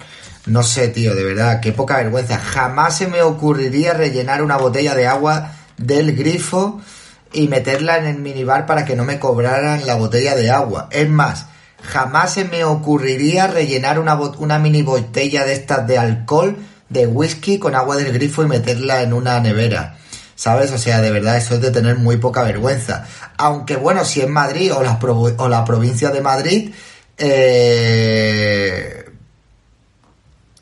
no 0.47 0.63
sé, 0.63 0.89
tío, 0.89 1.15
de 1.15 1.25
verdad, 1.25 1.61
qué 1.61 1.73
poca 1.73 1.97
vergüenza. 1.97 2.39
Jamás 2.39 2.99
se 2.99 3.09
me 3.09 3.23
ocurriría 3.23 3.95
rellenar 3.95 4.43
una 4.43 4.59
botella 4.59 4.95
de 4.95 5.07
agua 5.07 5.53
del 5.79 6.15
grifo 6.15 6.81
y 7.33 7.49
meterla 7.49 7.99
en 7.99 8.07
el 8.07 8.19
minibar 8.19 8.67
para 8.67 8.85
que 8.85 8.97
no 8.97 9.05
me 9.05 9.19
cobraran 9.19 9.87
la 9.87 9.95
botella 9.95 10.35
de 10.35 10.51
agua. 10.51 10.89
Es 10.91 11.09
más, 11.09 11.47
Jamás 11.89 12.35
se 12.35 12.45
me 12.45 12.65
ocurriría 12.65 13.47
rellenar 13.47 13.99
una, 13.99 14.59
mini 14.59 14.83
botella 14.83 15.47
de 15.47 15.55
estas 15.55 15.87
de 15.87 15.97
alcohol, 15.97 16.57
de 16.91 17.07
whisky 17.07 17.59
con 17.59 17.75
agua 17.75 17.97
del 17.97 18.13
grifo 18.13 18.43
y 18.43 18.47
meterla 18.47 19.03
en 19.03 19.15
una 19.15 19.41
nevera. 19.41 19.97
¿Sabes? 20.35 20.71
O 20.73 20.79
sea, 20.79 21.01
de 21.01 21.11
verdad, 21.11 21.39
eso 21.39 21.55
es 21.55 21.63
de 21.63 21.71
tener 21.71 21.97
muy 21.97 22.19
poca 22.19 22.43
vergüenza. 22.43 23.07
Aunque 23.39 23.77
bueno, 23.77 24.05
si 24.05 24.21
es 24.21 24.29
Madrid 24.29 24.73
o 24.75 24.83
la, 24.83 24.99
o 25.03 25.49
la 25.49 25.65
provincia 25.65 26.11
de 26.11 26.21
Madrid, 26.21 26.75
eh, 27.17 29.07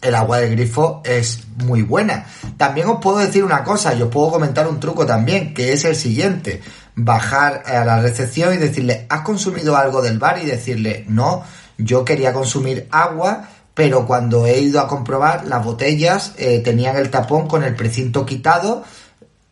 el 0.00 0.14
agua 0.14 0.38
del 0.38 0.52
grifo 0.52 1.02
es 1.04 1.40
muy 1.56 1.82
buena. 1.82 2.24
También 2.56 2.86
os 2.86 3.00
puedo 3.00 3.18
decir 3.18 3.42
una 3.42 3.64
cosa, 3.64 3.94
yo 3.94 4.06
os 4.06 4.12
puedo 4.12 4.30
comentar 4.30 4.68
un 4.68 4.78
truco 4.78 5.04
también, 5.04 5.52
que 5.52 5.72
es 5.72 5.84
el 5.84 5.96
siguiente. 5.96 6.62
Bajar 6.96 7.62
a 7.66 7.84
la 7.84 8.00
recepción 8.00 8.54
y 8.54 8.56
decirle, 8.56 9.06
¿has 9.08 9.20
consumido 9.20 9.76
algo 9.76 10.02
del 10.02 10.18
bar? 10.18 10.40
Y 10.42 10.46
decirle, 10.46 11.04
no, 11.08 11.44
yo 11.78 12.04
quería 12.04 12.32
consumir 12.32 12.88
agua, 12.90 13.48
pero 13.74 14.06
cuando 14.06 14.46
he 14.46 14.58
ido 14.58 14.80
a 14.80 14.88
comprobar, 14.88 15.46
las 15.46 15.64
botellas 15.64 16.32
eh, 16.38 16.60
tenían 16.60 16.96
el 16.96 17.10
tapón 17.10 17.46
con 17.46 17.62
el 17.62 17.76
precinto 17.76 18.24
quitado. 18.24 18.82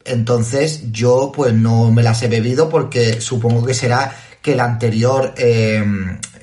Entonces 0.05 0.91
yo 0.91 1.33
pues 1.35 1.55
no 1.55 1.91
me 1.91 2.03
las 2.03 2.23
he 2.23 2.29
bebido 2.29 2.69
porque 2.69 3.21
supongo 3.21 3.65
que 3.65 3.75
será 3.75 4.15
que 4.43 4.53
el 4.53 4.61
anterior... 4.61 5.35
Eh, 5.37 5.85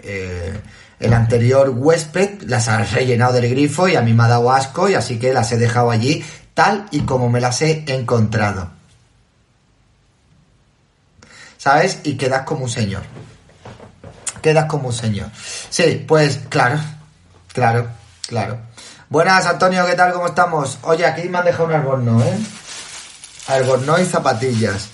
eh, 0.04 0.54
el 1.00 1.14
anterior 1.14 1.70
huésped 1.70 2.44
las 2.44 2.68
ha 2.68 2.84
rellenado 2.84 3.34
del 3.34 3.50
grifo 3.50 3.88
y 3.88 3.96
a 3.96 4.02
mí 4.02 4.14
me 4.14 4.22
ha 4.22 4.28
dado 4.28 4.52
asco 4.52 4.88
y 4.88 4.94
así 4.94 5.18
que 5.18 5.34
las 5.34 5.52
he 5.52 5.58
dejado 5.58 5.90
allí 5.90 6.24
tal 6.54 6.86
y 6.92 7.02
como 7.02 7.28
me 7.28 7.42
las 7.42 7.64
he 7.64 7.84
encontrado. 7.88 8.70
¿Sabes? 11.62 12.00
Y 12.06 12.18
quedas 12.18 12.42
como 12.42 12.64
un 12.64 12.70
señor. 12.72 13.04
Quedas 14.42 14.66
como 14.66 14.88
un 14.88 14.94
señor. 14.94 15.30
Sí, 15.70 16.04
pues 16.08 16.40
claro, 16.50 16.80
claro, 17.54 17.88
claro. 18.28 18.58
Buenas, 19.10 19.46
Antonio, 19.46 19.86
¿qué 19.86 19.94
tal? 19.94 20.12
¿Cómo 20.12 20.26
estamos? 20.26 20.80
Oye, 20.82 21.06
aquí 21.06 21.30
me 21.30 21.38
han 21.38 21.46
dejado 21.46 21.66
un 21.66 21.74
albornoz, 21.74 22.26
¿eh? 22.26 22.40
Albornoz 23.50 24.00
y 24.02 24.06
zapatillas. 24.06 24.90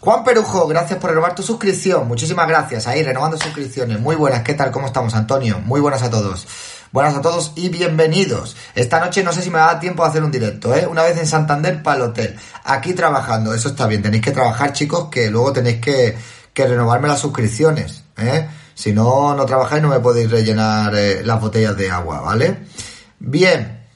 Juan 0.00 0.24
Perujo, 0.24 0.66
gracias 0.66 0.98
por 0.98 1.10
renovar 1.10 1.36
tu 1.36 1.44
suscripción. 1.44 2.08
Muchísimas 2.08 2.48
gracias. 2.48 2.88
Ahí, 2.88 3.04
renovando 3.04 3.38
suscripciones. 3.38 4.00
Muy 4.00 4.16
buenas. 4.16 4.42
¿Qué 4.42 4.54
tal? 4.54 4.72
¿Cómo 4.72 4.88
estamos, 4.88 5.14
Antonio? 5.14 5.60
Muy 5.60 5.80
buenas 5.80 6.02
a 6.02 6.10
todos. 6.10 6.44
Buenas 6.90 7.16
a 7.16 7.20
todos 7.20 7.52
y 7.54 7.68
bienvenidos. 7.68 8.56
Esta 8.74 8.98
noche 8.98 9.22
no 9.22 9.30
sé 9.30 9.42
si 9.42 9.50
me 9.50 9.58
da 9.58 9.78
tiempo 9.78 10.04
a 10.04 10.08
hacer 10.08 10.24
un 10.24 10.30
directo, 10.30 10.74
¿eh? 10.74 10.86
Una 10.86 11.02
vez 11.02 11.18
en 11.18 11.26
Santander 11.26 11.82
para 11.82 11.98
el 11.98 12.02
hotel. 12.04 12.36
Aquí 12.64 12.94
trabajando. 12.94 13.52
Eso 13.52 13.68
está 13.68 13.86
bien. 13.86 14.00
Tenéis 14.00 14.22
que 14.22 14.30
trabajar, 14.30 14.72
chicos, 14.72 15.08
que 15.10 15.30
luego 15.30 15.52
tenéis 15.52 15.80
que, 15.82 16.16
renovarme 16.54 17.06
las 17.06 17.20
suscripciones, 17.20 18.02
¿eh? 18.16 18.48
Si 18.74 18.92
no, 18.92 19.34
no 19.34 19.44
trabajáis 19.44 19.82
no 19.82 19.90
me 19.90 20.00
podéis 20.00 20.30
rellenar 20.30 20.92
eh, 20.94 21.22
las 21.22 21.40
botellas 21.40 21.76
de 21.76 21.90
agua, 21.90 22.20
¿vale? 22.20 22.58
Bien. 23.18 23.86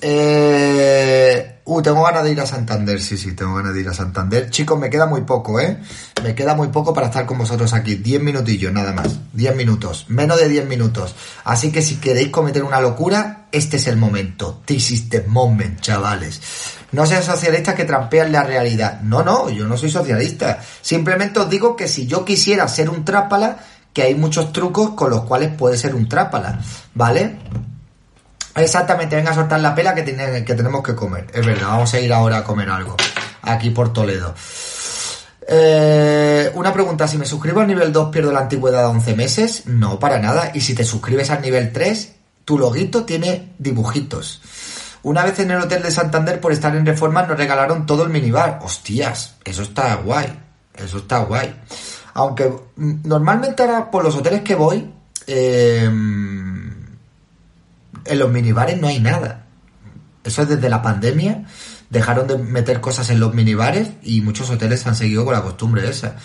Eh... 0.00 1.51
Uh, 1.72 1.80
tengo 1.80 2.02
ganas 2.02 2.22
de 2.24 2.32
ir 2.32 2.40
a 2.40 2.44
Santander, 2.44 3.00
sí, 3.00 3.16
sí, 3.16 3.32
tengo 3.32 3.54
ganas 3.54 3.72
de 3.72 3.80
ir 3.80 3.88
a 3.88 3.94
Santander. 3.94 4.50
Chicos, 4.50 4.78
me 4.78 4.90
queda 4.90 5.06
muy 5.06 5.22
poco, 5.22 5.58
¿eh? 5.58 5.78
Me 6.22 6.34
queda 6.34 6.54
muy 6.54 6.68
poco 6.68 6.92
para 6.92 7.06
estar 7.06 7.24
con 7.24 7.38
vosotros 7.38 7.72
aquí. 7.72 7.94
10 7.94 8.22
minutillos, 8.22 8.70
nada 8.70 8.92
más. 8.92 9.08
10 9.32 9.56
minutos. 9.56 10.04
Menos 10.08 10.38
de 10.38 10.50
10 10.50 10.66
minutos. 10.66 11.14
Así 11.44 11.72
que 11.72 11.80
si 11.80 11.96
queréis 11.96 12.28
cometer 12.28 12.62
una 12.62 12.78
locura, 12.78 13.46
este 13.52 13.78
es 13.78 13.86
el 13.86 13.96
momento. 13.96 14.60
This 14.66 14.90
is 14.90 15.08
the 15.08 15.22
moment, 15.22 15.80
chavales. 15.80 16.42
No 16.90 17.06
sean 17.06 17.22
socialistas 17.22 17.74
que 17.74 17.86
trampean 17.86 18.32
la 18.32 18.42
realidad. 18.42 19.00
No, 19.00 19.22
no, 19.22 19.48
yo 19.48 19.66
no 19.66 19.78
soy 19.78 19.88
socialista. 19.88 20.60
Simplemente 20.82 21.40
os 21.40 21.48
digo 21.48 21.74
que 21.74 21.88
si 21.88 22.06
yo 22.06 22.22
quisiera 22.22 22.68
ser 22.68 22.90
un 22.90 23.02
trápala, 23.02 23.56
que 23.94 24.02
hay 24.02 24.14
muchos 24.14 24.52
trucos 24.52 24.90
con 24.90 25.08
los 25.08 25.22
cuales 25.22 25.54
puede 25.54 25.78
ser 25.78 25.94
un 25.94 26.06
trápala, 26.06 26.60
¿vale? 26.94 27.38
Exactamente, 28.54 29.16
venga 29.16 29.30
a 29.30 29.34
soltar 29.34 29.60
la 29.60 29.74
pela 29.74 29.94
que, 29.94 30.02
tenemos 30.02 30.82
que 30.82 30.94
comer. 30.94 31.26
Es 31.32 31.44
verdad, 31.44 31.68
vamos 31.68 31.92
a 31.94 32.00
ir 32.00 32.12
ahora 32.12 32.38
a 32.38 32.44
comer 32.44 32.68
algo. 32.68 32.96
Aquí 33.42 33.70
por 33.70 33.92
Toledo. 33.92 34.34
Eh, 35.48 36.50
una 36.54 36.72
pregunta, 36.72 37.08
si 37.08 37.18
me 37.18 37.24
suscribo 37.24 37.60
al 37.60 37.66
nivel 37.66 37.92
2 37.92 38.10
pierdo 38.10 38.30
la 38.30 38.40
antigüedad 38.40 38.80
de 38.80 38.86
11 38.86 39.16
meses. 39.16 39.66
No, 39.66 39.98
para 39.98 40.18
nada. 40.18 40.50
Y 40.54 40.60
si 40.60 40.74
te 40.74 40.84
suscribes 40.84 41.30
al 41.30 41.40
nivel 41.40 41.72
3, 41.72 42.12
tu 42.44 42.58
loguito 42.58 43.04
tiene 43.04 43.54
dibujitos. 43.58 44.42
Una 45.02 45.24
vez 45.24 45.38
en 45.40 45.50
el 45.50 45.60
hotel 45.60 45.82
de 45.82 45.90
Santander 45.90 46.38
por 46.38 46.52
estar 46.52 46.76
en 46.76 46.86
reforma 46.86 47.22
nos 47.22 47.36
regalaron 47.36 47.86
todo 47.86 48.04
el 48.04 48.10
minibar. 48.10 48.60
Hostias, 48.62 49.36
eso 49.44 49.62
está 49.62 49.94
guay. 49.96 50.38
Eso 50.74 50.98
está 50.98 51.20
guay. 51.20 51.58
Aunque 52.14 52.52
mm, 52.76 53.00
normalmente 53.04 53.62
ahora 53.62 53.90
por 53.90 54.04
los 54.04 54.14
hoteles 54.14 54.42
que 54.42 54.54
voy... 54.54 54.92
Eh, 55.26 55.90
en 58.04 58.18
los 58.18 58.30
minibares 58.30 58.80
no 58.80 58.88
hay 58.88 59.00
nada. 59.00 59.46
Eso 60.24 60.42
es 60.42 60.48
desde 60.48 60.68
la 60.68 60.82
pandemia. 60.82 61.44
Dejaron 61.90 62.26
de 62.26 62.38
meter 62.38 62.80
cosas 62.80 63.10
en 63.10 63.20
los 63.20 63.34
minibares 63.34 63.90
y 64.02 64.20
muchos 64.20 64.50
hoteles 64.50 64.86
han 64.86 64.94
seguido 64.94 65.24
con 65.24 65.34
la 65.34 65.42
costumbre 65.42 65.88
esa. 65.88 66.16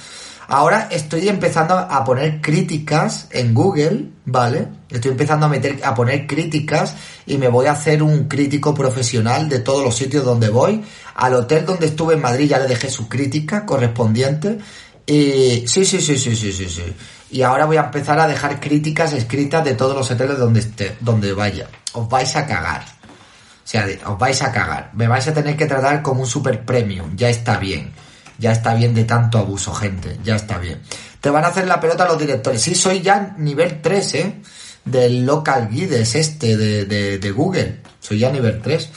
Ahora 0.50 0.88
estoy 0.92 1.28
empezando 1.28 1.78
a 1.78 2.06
poner 2.06 2.40
críticas 2.40 3.28
en 3.32 3.54
Google, 3.54 4.12
¿vale? 4.24 4.70
Estoy 4.90 5.12
empezando 5.12 5.46
a 5.46 5.50
meter, 5.50 5.82
a 5.84 5.94
poner 5.94 6.26
críticas 6.26 6.96
y 7.26 7.38
me 7.38 7.50
voy 7.50 7.66
a 7.66 7.74
hacer 7.74 8.02
un 8.02 8.30
crítico 8.30 8.74
profesional 8.74 9.50
de 9.50 9.60
todos 9.60 9.84
los 9.84 9.98
sitios 9.98 10.24
donde 10.24 10.48
voy. 10.48 10.86
Al 11.16 11.34
hotel 11.34 11.66
donde 11.66 11.88
estuve 11.88 12.14
en 12.14 12.22
Madrid 12.22 12.48
ya 12.48 12.60
le 12.60 12.68
dejé 12.68 12.90
su 12.90 13.10
crítica 13.10 13.66
correspondiente. 13.66 14.60
Y 15.08 15.66
sí, 15.68 15.86
sí, 15.86 16.02
sí, 16.02 16.18
sí, 16.18 16.36
sí, 16.36 16.52
sí, 16.52 16.70
sí 16.70 16.84
y 17.30 17.42
ahora 17.42 17.66
voy 17.66 17.78
a 17.78 17.86
empezar 17.86 18.20
a 18.20 18.28
dejar 18.28 18.60
críticas 18.60 19.14
escritas 19.14 19.64
de 19.64 19.74
todos 19.74 19.96
los 19.96 20.10
hoteles 20.10 20.38
donde 20.38 20.62
esté, 20.62 20.98
donde 21.02 21.34
vaya. 21.34 21.68
Os 21.94 22.08
vais 22.08 22.36
a 22.36 22.46
cagar. 22.46 22.84
O 22.84 23.70
sea, 23.70 23.86
os 24.06 24.18
vais 24.18 24.42
a 24.42 24.52
cagar. 24.52 24.92
Me 24.94 25.08
vais 25.08 25.28
a 25.28 25.34
tener 25.34 25.58
que 25.58 25.66
tratar 25.66 26.02
como 26.02 26.22
un 26.22 26.28
super 26.28 26.64
premium. 26.64 27.16
Ya 27.18 27.30
está 27.30 27.58
bien. 27.58 27.92
Ya 28.38 28.52
está 28.52 28.76
bien 28.76 28.94
de 28.94 29.04
tanto 29.04 29.40
abuso, 29.40 29.74
gente. 29.74 30.18
Ya 30.24 30.36
está 30.36 30.58
bien. 30.58 30.82
Te 31.20 31.30
van 31.30 31.44
a 31.44 31.48
hacer 31.48 31.68
la 31.68 31.80
pelota 31.80 32.08
los 32.08 32.18
directores. 32.18 32.62
Sí, 32.62 32.76
soy 32.76 33.02
ya 33.02 33.36
nivel 33.38 33.82
3, 33.82 34.14
¿eh? 34.16 34.42
Del 34.86 35.26
local 35.26 35.68
guides 35.70 36.16
este 36.16 36.56
de, 36.56 36.86
de, 36.86 37.18
de 37.18 37.32
Google. 37.32 37.82
Soy 38.00 38.20
ya 38.20 38.32
nivel 38.32 38.62
3. 38.62 38.90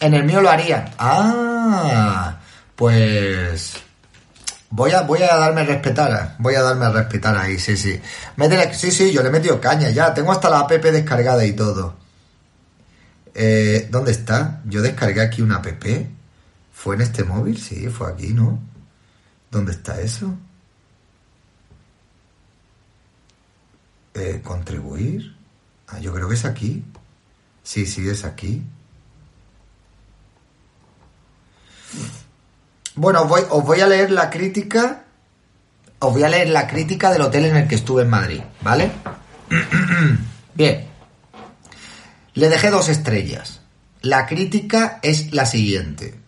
En 0.00 0.14
el 0.14 0.22
mío 0.22 0.40
lo 0.40 0.50
harían. 0.50 0.90
Ah, 0.98 2.38
pues 2.76 3.72
Voy 4.70 4.90
a, 4.92 5.02
voy 5.02 5.22
a 5.22 5.34
darme 5.36 5.62
a 5.62 5.64
respetar, 5.64 6.36
voy 6.38 6.54
a 6.54 6.62
darme 6.62 6.84
a 6.84 6.90
respetar 6.90 7.36
ahí, 7.36 7.58
sí, 7.58 7.76
sí. 7.76 8.00
Sí, 8.72 8.90
sí, 8.90 9.12
yo 9.12 9.22
le 9.22 9.28
he 9.28 9.32
metido 9.32 9.60
caña 9.60 9.90
ya, 9.90 10.12
tengo 10.12 10.30
hasta 10.32 10.50
la 10.50 10.60
app 10.60 10.70
descargada 10.70 11.44
y 11.44 11.52
todo. 11.52 11.94
Eh, 13.34 13.88
¿Dónde 13.90 14.12
está? 14.12 14.60
Yo 14.64 14.82
descargué 14.82 15.22
aquí 15.22 15.42
una 15.42 15.56
app. 15.56 15.66
¿Fue 16.72 16.96
en 16.96 17.02
este 17.02 17.24
móvil? 17.24 17.58
Sí, 17.58 17.88
fue 17.88 18.10
aquí, 18.10 18.28
¿no? 18.34 18.58
¿Dónde 19.50 19.72
está 19.72 20.00
eso? 20.00 20.34
Eh, 24.14 24.40
¿Contribuir? 24.44 25.36
Ah, 25.88 25.98
yo 26.00 26.12
creo 26.12 26.28
que 26.28 26.34
es 26.34 26.44
aquí. 26.44 26.84
Sí, 27.62 27.86
sí, 27.86 28.08
es 28.08 28.24
aquí. 28.24 28.64
Bueno, 32.98 33.22
os 33.22 33.64
voy, 33.64 33.80
a 33.80 33.86
leer 33.86 34.10
la 34.10 34.28
crítica. 34.28 35.04
Os 36.00 36.12
voy 36.12 36.24
a 36.24 36.28
leer 36.28 36.48
la 36.48 36.66
crítica 36.66 37.12
del 37.12 37.22
hotel 37.22 37.44
en 37.44 37.56
el 37.56 37.68
que 37.68 37.76
estuve 37.76 38.02
en 38.02 38.10
Madrid, 38.10 38.40
¿vale? 38.60 38.90
Bien. 40.54 40.84
Le 42.34 42.48
dejé 42.48 42.70
dos 42.70 42.88
estrellas. 42.88 43.60
La 44.02 44.26
crítica 44.26 44.98
es 45.00 45.32
la 45.32 45.46
siguiente. 45.46 46.18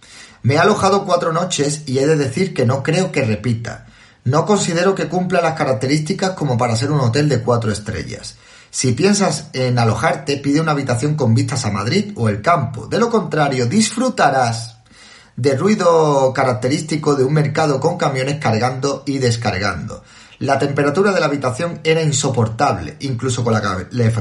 Me 0.44 0.54
he 0.54 0.59
alojado 0.59 1.04
cuatro 1.04 1.33
noches 1.33 1.83
y 1.87 1.98
he 1.98 2.06
de 2.06 2.14
decir 2.14 2.54
que 2.54 2.66
no 2.66 2.85
creo 2.85 3.11
que 3.11 3.24
repita. 3.24 3.87
No 4.22 4.46
considero 4.46 4.94
que 4.94 5.09
cumpla 5.09 5.40
las 5.40 5.54
características 5.54 6.30
como 6.30 6.56
para 6.56 6.76
ser 6.76 6.92
un 6.92 7.00
hotel 7.00 7.28
de 7.28 7.40
cuatro 7.40 7.72
estrellas. 7.72 8.37
Si 8.70 8.92
piensas 8.92 9.48
en 9.54 9.76
alojarte, 9.76 10.37
pide 10.37 10.61
una 10.61 10.70
habitación 10.70 11.16
con 11.16 11.35
vistas 11.35 11.64
a 11.64 11.72
Madrid 11.72 12.12
o 12.14 12.28
el 12.28 12.40
campo. 12.40 12.87
De 12.87 13.00
lo 13.00 13.11
contrario, 13.11 13.66
disfrutarás 13.66 14.79
de 15.40 15.57
ruido 15.57 16.35
característico 16.35 17.16
de 17.16 17.24
un 17.24 17.33
mercado 17.33 17.81
con 17.81 17.96
camiones 17.96 18.38
cargando 18.38 19.03
y 19.07 19.18
descargando. 19.18 20.05
La 20.38 20.59
temperatura 20.59 21.12
de 21.12 21.20
la 21.20 21.26
habitación 21.26 21.81
era 21.83 22.03
insoportable, 22.03 22.96
incluso 23.00 23.42
con 23.42 23.55
la, 23.55 23.62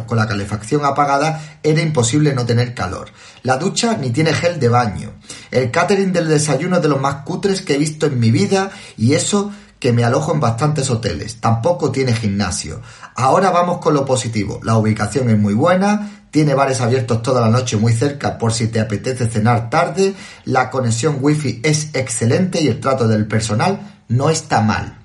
con 0.06 0.18
la, 0.18 0.28
calefacción 0.28 0.86
apagada 0.86 1.60
era 1.62 1.82
imposible 1.82 2.34
no 2.34 2.46
tener 2.46 2.74
calor. 2.74 3.10
La 3.44 3.58
ducha 3.58 3.98
ni 3.98 4.12
tiene 4.12 4.34
gel 4.34 4.62
de 4.62 4.70
baño. 4.70 5.12
El 5.52 5.72
catering 5.72 6.14
del 6.14 6.30
desayuno 6.30 6.78
es 6.78 6.82
de 6.82 6.90
los 6.90 7.02
más 7.02 7.24
cutres 7.26 7.64
que 7.64 7.76
he 7.76 7.78
visto 7.78 8.06
en 8.06 8.20
mi 8.20 8.32
vida 8.32 8.72
y 8.98 9.14
eso 9.14 9.52
que 9.80 9.94
me 9.94 10.04
alojo 10.04 10.34
en 10.34 10.40
bastantes 10.40 10.90
hoteles. 10.90 11.42
Tampoco 11.42 11.92
tiene 11.92 12.14
gimnasio. 12.14 12.82
Ahora 13.16 13.50
vamos 13.50 13.80
con 13.80 13.94
lo 13.94 14.06
positivo. 14.06 14.60
La 14.64 14.78
ubicación 14.78 15.30
es 15.30 15.38
muy 15.38 15.54
buena, 15.54 16.19
tiene 16.32 16.54
bares 16.54 16.82
abiertos 16.82 17.22
toda 17.22 17.42
la 17.42 17.50
noche 17.50 17.78
muy 17.78 17.94
cerca 17.94 18.38
por 18.38 18.54
si 18.54 18.68
te 18.68 18.80
apetece 18.80 19.28
cenar 19.28 19.70
tarde, 19.70 20.14
la 20.46 20.70
conexión 20.70 21.18
wifi 21.20 21.62
es 21.64 21.90
excelente 21.94 22.62
y 22.62 22.68
el 22.68 22.80
trato 22.80 23.08
del 23.08 23.28
personal 23.28 24.02
no 24.08 24.30
está 24.30 24.62
mal. 24.62 24.98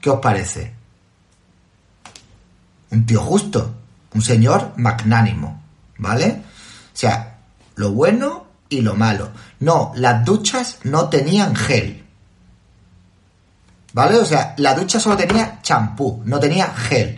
¿Qué 0.00 0.10
os 0.10 0.20
parece? 0.20 0.78
un 2.90 3.06
tío 3.06 3.20
justo, 3.20 3.74
un 4.14 4.22
señor 4.22 4.72
magnánimo, 4.76 5.62
¿vale? 5.98 6.42
O 6.94 6.96
sea, 6.96 7.38
lo 7.76 7.92
bueno 7.92 8.46
y 8.68 8.80
lo 8.80 8.94
malo. 8.94 9.30
No, 9.60 9.92
las 9.96 10.24
duchas 10.24 10.78
no 10.84 11.08
tenían 11.08 11.54
gel. 11.54 12.04
¿Vale? 13.92 14.18
O 14.18 14.24
sea, 14.24 14.54
la 14.58 14.74
ducha 14.74 15.00
solo 15.00 15.16
tenía 15.16 15.60
champú, 15.62 16.22
no 16.24 16.38
tenía 16.38 16.66
gel. 16.68 17.17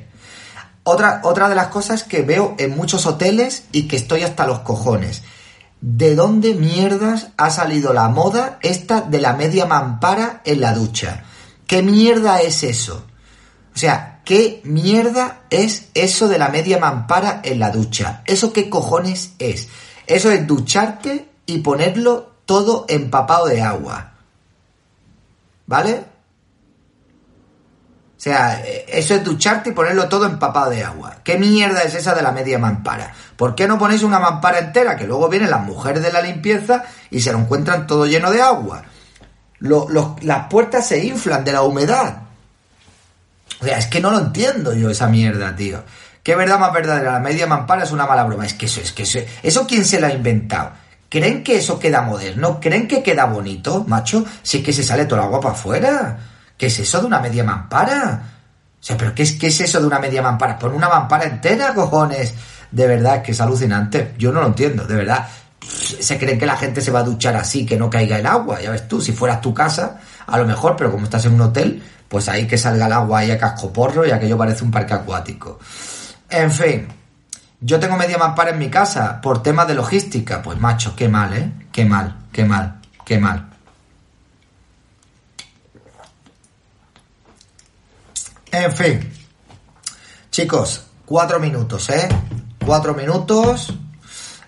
Otra, 0.82 1.20
otra 1.24 1.48
de 1.48 1.54
las 1.54 1.68
cosas 1.68 2.04
que 2.04 2.22
veo 2.22 2.54
en 2.58 2.76
muchos 2.76 3.06
hoteles 3.06 3.64
y 3.72 3.86
que 3.86 3.96
estoy 3.96 4.22
hasta 4.22 4.46
los 4.46 4.60
cojones. 4.60 5.22
¿De 5.80 6.14
dónde 6.14 6.54
mierdas 6.54 7.28
ha 7.36 7.50
salido 7.50 7.92
la 7.92 8.08
moda 8.08 8.58
esta 8.62 9.00
de 9.00 9.20
la 9.20 9.34
media 9.34 9.66
mampara 9.66 10.42
en 10.44 10.60
la 10.60 10.74
ducha? 10.74 11.24
¿Qué 11.66 11.82
mierda 11.82 12.40
es 12.42 12.62
eso? 12.62 13.06
O 13.74 13.78
sea, 13.78 14.20
¿qué 14.24 14.60
mierda 14.64 15.42
es 15.50 15.88
eso 15.94 16.28
de 16.28 16.38
la 16.38 16.48
media 16.48 16.78
mampara 16.78 17.40
en 17.44 17.60
la 17.60 17.70
ducha? 17.70 18.22
¿Eso 18.26 18.52
qué 18.52 18.68
cojones 18.68 19.32
es? 19.38 19.68
Eso 20.06 20.30
es 20.30 20.46
ducharte 20.46 21.28
y 21.46 21.58
ponerlo 21.58 22.30
todo 22.44 22.84
empapado 22.88 23.46
de 23.46 23.62
agua. 23.62 24.14
¿Vale? 25.66 26.04
O 28.20 28.22
sea, 28.22 28.62
eso 28.86 29.14
es 29.14 29.24
ducharte 29.24 29.70
y 29.70 29.72
ponerlo 29.72 30.06
todo 30.06 30.26
empapado 30.26 30.68
de 30.68 30.84
agua. 30.84 31.16
¿Qué 31.24 31.38
mierda 31.38 31.84
es 31.84 31.94
esa 31.94 32.14
de 32.14 32.20
la 32.20 32.32
media 32.32 32.58
mampara? 32.58 33.14
¿Por 33.34 33.54
qué 33.54 33.66
no 33.66 33.78
ponéis 33.78 34.02
una 34.02 34.18
mampara 34.18 34.58
entera? 34.58 34.94
Que 34.94 35.06
luego 35.06 35.30
vienen 35.30 35.48
las 35.48 35.62
mujeres 35.62 36.02
de 36.02 36.12
la 36.12 36.20
limpieza 36.20 36.84
y 37.10 37.22
se 37.22 37.32
lo 37.32 37.38
encuentran 37.38 37.86
todo 37.86 38.04
lleno 38.04 38.30
de 38.30 38.42
agua. 38.42 38.84
las 39.60 40.46
puertas 40.50 40.86
se 40.86 41.02
inflan 41.02 41.44
de 41.44 41.52
la 41.54 41.62
humedad. 41.62 42.24
O 43.58 43.64
sea, 43.64 43.78
es 43.78 43.86
que 43.86 44.02
no 44.02 44.10
lo 44.10 44.18
entiendo 44.18 44.74
yo 44.74 44.90
esa 44.90 45.06
mierda, 45.06 45.56
tío. 45.56 45.82
¿Qué 46.22 46.36
verdad 46.36 46.58
más 46.58 46.74
verdadera? 46.74 47.12
La 47.12 47.20
media 47.20 47.46
mampara 47.46 47.84
es 47.84 47.90
una 47.90 48.04
mala 48.04 48.24
broma. 48.24 48.44
Es 48.44 48.52
que 48.52 48.66
eso, 48.66 48.82
es 48.82 48.92
que 48.92 49.04
eso, 49.04 49.20
¿eso 49.42 49.66
quién 49.66 49.86
se 49.86 49.98
lo 49.98 50.08
ha 50.08 50.12
inventado? 50.12 50.72
¿Creen 51.08 51.42
que 51.42 51.56
eso 51.56 51.78
queda 51.78 52.02
moderno? 52.02 52.60
¿Creen 52.60 52.86
que 52.86 53.02
queda 53.02 53.24
bonito, 53.24 53.82
macho? 53.88 54.26
Si 54.42 54.58
es 54.58 54.62
que 54.62 54.74
se 54.74 54.82
sale 54.82 55.06
todo 55.06 55.20
el 55.20 55.24
agua 55.24 55.40
para 55.40 55.54
afuera. 55.54 56.18
¿Qué 56.60 56.66
es 56.66 56.78
eso 56.78 57.00
de 57.00 57.06
una 57.06 57.20
media 57.20 57.42
mampara? 57.42 58.22
O 58.78 58.84
sea, 58.84 58.94
¿pero 58.94 59.14
qué 59.14 59.22
es, 59.22 59.32
qué 59.32 59.46
es 59.46 59.58
eso 59.62 59.80
de 59.80 59.86
una 59.86 59.98
media 59.98 60.20
mampara? 60.20 60.58
Pon 60.58 60.74
una 60.74 60.90
mampara 60.90 61.24
entera, 61.24 61.72
cojones. 61.72 62.34
De 62.70 62.86
verdad, 62.86 63.22
que 63.22 63.32
es 63.32 63.40
alucinante. 63.40 64.14
Yo 64.18 64.30
no 64.30 64.42
lo 64.42 64.48
entiendo, 64.48 64.84
de 64.84 64.94
verdad. 64.94 65.26
Se 65.58 66.18
creen 66.18 66.38
que 66.38 66.44
la 66.44 66.58
gente 66.58 66.82
se 66.82 66.90
va 66.90 66.98
a 66.98 67.02
duchar 67.02 67.34
así, 67.34 67.64
que 67.64 67.78
no 67.78 67.88
caiga 67.88 68.18
el 68.18 68.26
agua. 68.26 68.60
Ya 68.60 68.72
ves 68.72 68.86
tú, 68.86 69.00
si 69.00 69.12
fueras 69.12 69.40
tu 69.40 69.54
casa, 69.54 70.00
a 70.26 70.36
lo 70.36 70.44
mejor, 70.44 70.76
pero 70.76 70.90
como 70.90 71.04
estás 71.04 71.24
en 71.24 71.32
un 71.32 71.40
hotel, 71.40 71.82
pues 72.06 72.28
ahí 72.28 72.46
que 72.46 72.58
salga 72.58 72.84
el 72.84 72.92
agua 72.92 73.20
ahí 73.20 73.30
a 73.30 73.38
cascoporro 73.38 74.06
y 74.06 74.10
aquello 74.10 74.36
parece 74.36 74.62
un 74.62 74.70
parque 74.70 74.92
acuático. 74.92 75.58
En 76.28 76.50
fin, 76.50 76.88
yo 77.58 77.80
tengo 77.80 77.96
media 77.96 78.18
mampara 78.18 78.50
en 78.50 78.58
mi 78.58 78.68
casa 78.68 79.18
por 79.22 79.42
temas 79.42 79.66
de 79.66 79.76
logística. 79.76 80.42
Pues 80.42 80.60
macho, 80.60 80.94
qué 80.94 81.08
mal, 81.08 81.32
¿eh? 81.32 81.52
Qué 81.72 81.86
mal, 81.86 82.18
qué 82.30 82.44
mal, 82.44 82.82
qué 83.06 83.18
mal. 83.18 83.49
En 88.52 88.72
fin. 88.72 89.12
Chicos, 90.30 90.86
cuatro 91.04 91.38
minutos, 91.38 91.90
¿eh? 91.90 92.08
Cuatro 92.64 92.94
minutos 92.94 93.72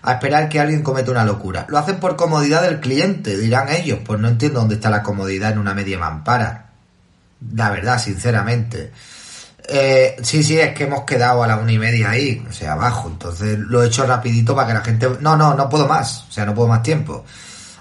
a 0.01 0.13
esperar 0.13 0.49
que 0.49 0.59
alguien 0.59 0.83
cometa 0.83 1.11
una 1.11 1.23
locura. 1.23 1.65
Lo 1.69 1.77
hacen 1.77 1.99
por 1.99 2.15
comodidad 2.17 2.61
del 2.61 2.81
cliente, 2.81 3.37
dirán 3.37 3.69
ellos. 3.69 3.99
Pues 4.05 4.19
no 4.19 4.27
entiendo 4.27 4.59
dónde 4.59 4.75
está 4.75 4.89
la 4.89 5.03
comodidad 5.03 5.53
en 5.53 5.59
una 5.59 5.73
media 5.73 5.97
mampara. 5.97 6.71
La 7.55 7.69
verdad, 7.69 7.99
sinceramente. 7.99 8.91
Eh, 9.65 10.17
sí, 10.21 10.43
sí, 10.43 10.59
es 10.59 10.73
que 10.73 10.83
hemos 10.83 11.03
quedado 11.03 11.41
a 11.41 11.47
la 11.47 11.55
una 11.55 11.71
y 11.71 11.79
media 11.79 12.09
ahí, 12.09 12.45
o 12.47 12.51
sea, 12.51 12.73
abajo. 12.73 13.07
Entonces 13.07 13.57
lo 13.57 13.81
he 13.81 13.87
hecho 13.87 14.05
rapidito 14.05 14.53
para 14.53 14.67
que 14.67 14.73
la 14.73 14.81
gente... 14.81 15.09
No, 15.21 15.37
no, 15.37 15.53
no 15.53 15.69
puedo 15.69 15.87
más. 15.87 16.25
O 16.29 16.31
sea, 16.31 16.45
no 16.45 16.53
puedo 16.53 16.67
más 16.67 16.83
tiempo. 16.83 17.23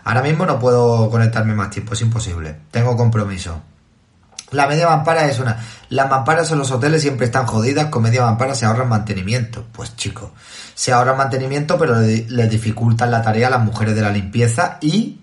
Ahora 0.04 0.22
mismo 0.22 0.46
no 0.46 0.58
puedo 0.60 1.10
conectarme 1.10 1.54
más 1.54 1.70
tiempo, 1.70 1.94
es 1.94 2.00
imposible. 2.02 2.56
Tengo 2.70 2.96
compromiso. 2.96 3.60
La 4.52 4.66
media 4.66 4.88
mampara 4.88 5.26
es 5.26 5.38
una... 5.38 5.58
Las 5.88 6.08
mamparas 6.08 6.50
en 6.50 6.58
los 6.58 6.70
hoteles 6.70 7.02
siempre 7.02 7.26
están 7.26 7.46
jodidas, 7.46 7.86
con 7.86 8.02
media 8.02 8.22
mampara 8.22 8.54
se 8.54 8.64
ahorran 8.64 8.88
mantenimiento. 8.88 9.66
Pues 9.72 9.96
chicos, 9.96 10.30
se 10.74 10.92
ahorran 10.92 11.16
mantenimiento, 11.16 11.78
pero 11.78 11.98
les 12.00 12.50
dificultan 12.50 13.10
la 13.10 13.22
tarea 13.22 13.48
a 13.48 13.50
las 13.50 13.62
mujeres 13.62 13.94
de 13.94 14.02
la 14.02 14.10
limpieza 14.10 14.78
y 14.80 15.20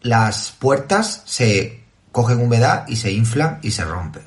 las 0.00 0.50
puertas 0.58 1.22
se 1.24 1.84
cogen 2.12 2.40
humedad 2.40 2.84
y 2.88 2.96
se 2.96 3.12
inflan 3.12 3.58
y 3.62 3.70
se 3.70 3.84
rompen. 3.84 4.22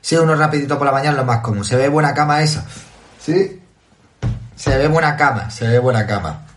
Sí, 0.00 0.16
uno 0.16 0.34
rapidito 0.34 0.78
por 0.78 0.86
la 0.86 0.92
mañana 0.92 1.18
lo 1.18 1.24
más 1.24 1.40
común. 1.40 1.64
¿Se 1.64 1.76
ve 1.76 1.88
buena 1.88 2.14
cama 2.14 2.42
esa? 2.42 2.64
Sí. 3.20 3.60
Se 4.56 4.76
ve 4.76 4.88
buena 4.88 5.16
cama, 5.16 5.50
se 5.50 5.68
ve 5.68 5.78
buena 5.78 6.06
cama. 6.06 6.47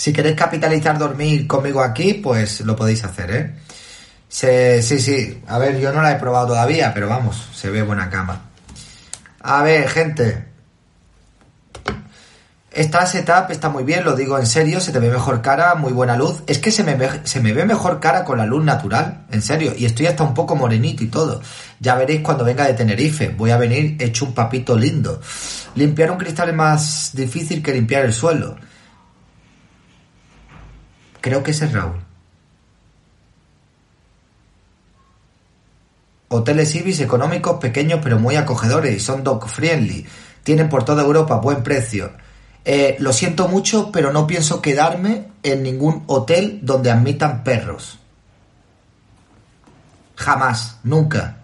Si 0.00 0.14
queréis 0.14 0.34
capitalizar 0.34 0.96
dormir 0.96 1.46
conmigo 1.46 1.82
aquí, 1.82 2.14
pues 2.14 2.62
lo 2.62 2.74
podéis 2.74 3.04
hacer, 3.04 3.30
¿eh? 3.30 4.80
sí, 4.80 4.98
sí. 4.98 5.42
A 5.46 5.58
ver, 5.58 5.78
yo 5.78 5.92
no 5.92 6.00
la 6.00 6.12
he 6.12 6.14
probado 6.14 6.46
todavía, 6.46 6.94
pero 6.94 7.06
vamos, 7.06 7.50
se 7.54 7.68
ve 7.68 7.82
buena 7.82 8.08
cama. 8.08 8.48
A 9.40 9.62
ver, 9.62 9.86
gente. 9.90 10.46
Esta 12.70 13.04
setup 13.04 13.50
está 13.50 13.68
muy 13.68 13.84
bien, 13.84 14.02
lo 14.02 14.16
digo 14.16 14.38
en 14.38 14.46
serio, 14.46 14.80
se 14.80 14.90
te 14.90 15.00
ve 15.00 15.10
mejor 15.10 15.42
cara, 15.42 15.74
muy 15.74 15.92
buena 15.92 16.16
luz. 16.16 16.44
Es 16.46 16.60
que 16.60 16.70
se 16.70 16.82
me, 16.82 16.96
se 17.24 17.42
me 17.42 17.52
ve 17.52 17.66
mejor 17.66 18.00
cara 18.00 18.24
con 18.24 18.38
la 18.38 18.46
luz 18.46 18.64
natural, 18.64 19.26
en 19.30 19.42
serio. 19.42 19.74
Y 19.76 19.84
estoy 19.84 20.06
hasta 20.06 20.24
un 20.24 20.32
poco 20.32 20.56
morenito 20.56 21.04
y 21.04 21.08
todo. 21.08 21.42
Ya 21.78 21.94
veréis 21.94 22.22
cuando 22.22 22.42
venga 22.42 22.64
de 22.64 22.72
Tenerife. 22.72 23.34
Voy 23.36 23.50
a 23.50 23.58
venir 23.58 23.96
hecho 23.98 24.24
un 24.24 24.32
papito 24.32 24.78
lindo. 24.78 25.20
Limpiar 25.74 26.10
un 26.10 26.16
cristal 26.16 26.48
es 26.48 26.54
más 26.54 27.10
difícil 27.12 27.62
que 27.62 27.74
limpiar 27.74 28.06
el 28.06 28.14
suelo. 28.14 28.56
Creo 31.20 31.42
que 31.42 31.50
ese 31.50 31.66
es 31.66 31.72
Raúl. 31.72 32.00
Hoteles 36.28 36.74
Ibis 36.76 37.00
económicos, 37.00 37.58
pequeños 37.58 38.00
pero 38.02 38.18
muy 38.18 38.36
acogedores 38.36 38.94
y 38.94 39.00
son 39.00 39.24
dog 39.24 39.48
friendly. 39.48 40.06
Tienen 40.44 40.68
por 40.68 40.84
toda 40.84 41.02
Europa 41.02 41.36
buen 41.36 41.62
precio. 41.62 42.12
Eh, 42.64 42.96
lo 43.00 43.12
siento 43.12 43.48
mucho, 43.48 43.90
pero 43.90 44.12
no 44.12 44.26
pienso 44.26 44.62
quedarme 44.62 45.28
en 45.42 45.62
ningún 45.62 46.04
hotel 46.06 46.60
donde 46.62 46.90
admitan 46.90 47.42
perros. 47.42 47.98
Jamás, 50.14 50.78
nunca. 50.84 51.38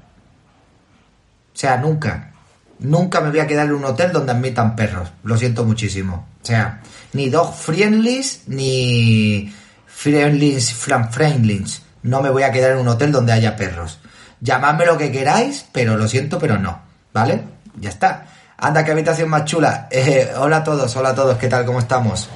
O 1.53 1.59
sea, 1.59 1.79
nunca. 1.79 2.33
Nunca 2.79 3.21
me 3.21 3.31
voy 3.31 3.41
a 3.41 3.47
quedar 3.47 3.67
en 3.67 3.75
un 3.75 3.85
hotel 3.87 4.13
donde 4.13 4.33
admitan 4.33 4.77
perros. 4.77 5.11
Lo 5.25 5.37
siento 5.37 5.65
muchísimo. 5.65 6.29
O 6.43 6.47
sea, 6.47 6.83
ni 7.13 7.29
dog 7.31 7.55
friendlies 7.55 8.43
ni 8.47 9.53
friendlies 9.97 10.73
from 10.73 11.11
friendlies. 11.11 11.83
No 12.03 12.21
me 12.21 12.29
voy 12.29 12.43
a 12.43 12.53
quedar 12.53 12.73
en 12.73 12.79
un 12.79 12.89
hotel 12.89 13.11
donde 13.11 13.33
haya 13.33 13.57
perros. 13.57 13.99
Llamadme 14.41 14.85
lo 14.85 14.99
que 14.99 15.11
queráis, 15.11 15.65
pero 15.73 15.97
lo 15.97 16.07
siento, 16.07 16.39
pero 16.39 16.59
no. 16.59 16.81
¿Vale? 17.15 17.43
Ya 17.81 17.89
está. 17.89 18.27
Anda, 18.59 18.85
qué 18.85 18.93
habitación 18.93 19.31
más 19.31 19.47
chula. 19.47 19.89
Eh, 19.97 20.31
hola 20.37 20.59
a 20.59 20.65
todos, 20.65 20.95
hola 20.97 21.11
a 21.11 21.15
todos, 21.15 21.39
¿qué 21.39 21.49
tal? 21.49 21.65
¿Cómo 21.65 21.79
estamos? 21.79 22.29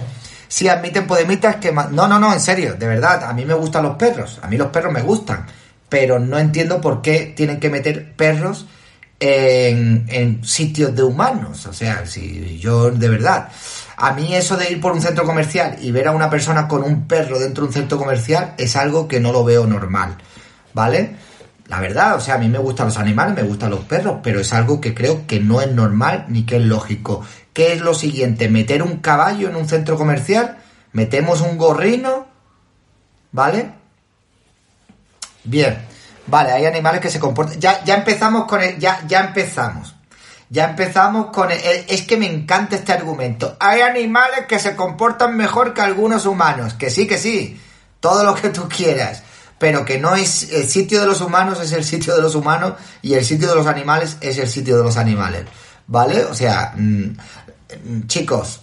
Si 0.48 0.68
admiten 0.68 1.06
podemitas 1.06 1.56
que... 1.56 1.70
No, 1.70 2.08
no, 2.08 2.18
no, 2.18 2.32
en 2.32 2.40
serio, 2.40 2.74
de 2.74 2.86
verdad, 2.86 3.24
a 3.24 3.34
mí 3.34 3.44
me 3.44 3.54
gustan 3.54 3.82
los 3.82 3.96
perros, 3.96 4.40
a 4.42 4.48
mí 4.48 4.56
los 4.56 4.68
perros 4.68 4.92
me 4.92 5.02
gustan, 5.02 5.46
pero 5.88 6.18
no 6.18 6.38
entiendo 6.38 6.80
por 6.80 7.02
qué 7.02 7.34
tienen 7.36 7.60
que 7.60 7.68
meter 7.68 8.14
perros 8.16 8.66
en, 9.20 10.06
en 10.08 10.42
sitios 10.44 10.96
de 10.96 11.02
humanos. 11.02 11.66
O 11.66 11.72
sea, 11.74 12.06
si 12.06 12.58
yo, 12.58 12.90
de 12.90 13.08
verdad, 13.08 13.48
a 14.00 14.12
mí 14.14 14.34
eso 14.34 14.56
de 14.56 14.72
ir 14.72 14.80
por 14.80 14.92
un 14.92 15.02
centro 15.02 15.24
comercial 15.24 15.76
y 15.82 15.90
ver 15.90 16.08
a 16.08 16.12
una 16.12 16.30
persona 16.30 16.66
con 16.66 16.82
un 16.82 17.06
perro 17.06 17.38
dentro 17.38 17.64
de 17.64 17.68
un 17.68 17.74
centro 17.74 17.98
comercial 17.98 18.54
es 18.56 18.74
algo 18.74 19.06
que 19.06 19.20
no 19.20 19.30
lo 19.30 19.44
veo 19.44 19.66
normal, 19.66 20.16
¿vale? 20.72 21.16
La 21.68 21.80
verdad, 21.80 22.16
o 22.16 22.20
sea, 22.20 22.36
a 22.36 22.38
mí 22.38 22.48
me 22.48 22.58
gustan 22.58 22.86
los 22.86 22.96
animales, 22.96 23.34
me 23.34 23.42
gustan 23.42 23.70
los 23.70 23.80
perros, 23.80 24.20
pero 24.22 24.40
es 24.40 24.54
algo 24.54 24.80
que 24.80 24.94
creo 24.94 25.26
que 25.26 25.38
no 25.38 25.60
es 25.60 25.70
normal 25.70 26.24
ni 26.28 26.46
que 26.46 26.56
es 26.56 26.62
lógico. 26.62 27.22
¿Qué 27.52 27.74
es 27.74 27.82
lo 27.82 27.92
siguiente? 27.92 28.48
¿Meter 28.48 28.82
un 28.82 29.00
caballo 29.00 29.50
en 29.50 29.56
un 29.56 29.68
centro 29.68 29.98
comercial? 29.98 30.56
¿Metemos 30.92 31.42
un 31.42 31.58
gorrino? 31.58 32.26
¿Vale? 33.32 33.70
Bien. 35.44 35.78
Vale, 36.26 36.52
hay 36.52 36.64
animales 36.64 37.02
que 37.02 37.10
se 37.10 37.20
comportan. 37.20 37.60
Ya, 37.60 37.84
ya 37.84 37.96
empezamos 37.96 38.46
con 38.46 38.62
el. 38.62 38.78
Ya, 38.78 39.02
ya 39.06 39.20
empezamos. 39.20 39.94
Ya 40.50 40.68
empezamos 40.68 41.28
con 41.28 41.50
el, 41.50 41.60
Es 41.88 42.02
que 42.02 42.18
me 42.18 42.26
encanta 42.26 42.76
este 42.76 42.92
argumento. 42.92 43.56
Hay 43.58 43.80
animales 43.80 44.46
que 44.46 44.58
se 44.58 44.76
comportan 44.76 45.36
mejor 45.36 45.72
que 45.72 45.80
algunos 45.80 46.26
humanos. 46.26 46.74
Que 46.74 46.90
sí, 46.90 47.06
que 47.06 47.16
sí. 47.16 47.58
Todo 48.00 48.24
lo 48.24 48.34
que 48.34 48.50
tú 48.50 48.68
quieras 48.68 49.22
pero 49.60 49.84
que 49.84 49.98
no 49.98 50.16
es 50.16 50.50
el 50.54 50.66
sitio 50.66 51.02
de 51.02 51.06
los 51.06 51.20
humanos 51.20 51.60
es 51.60 51.72
el 51.72 51.84
sitio 51.84 52.16
de 52.16 52.22
los 52.22 52.34
humanos 52.34 52.72
y 53.02 53.12
el 53.12 53.26
sitio 53.26 53.50
de 53.50 53.54
los 53.54 53.66
animales 53.66 54.16
es 54.22 54.38
el 54.38 54.48
sitio 54.48 54.78
de 54.78 54.84
los 54.84 54.96
animales, 54.96 55.44
¿vale? 55.86 56.24
O 56.24 56.34
sea, 56.34 56.72
mm, 56.74 58.06
chicos, 58.06 58.62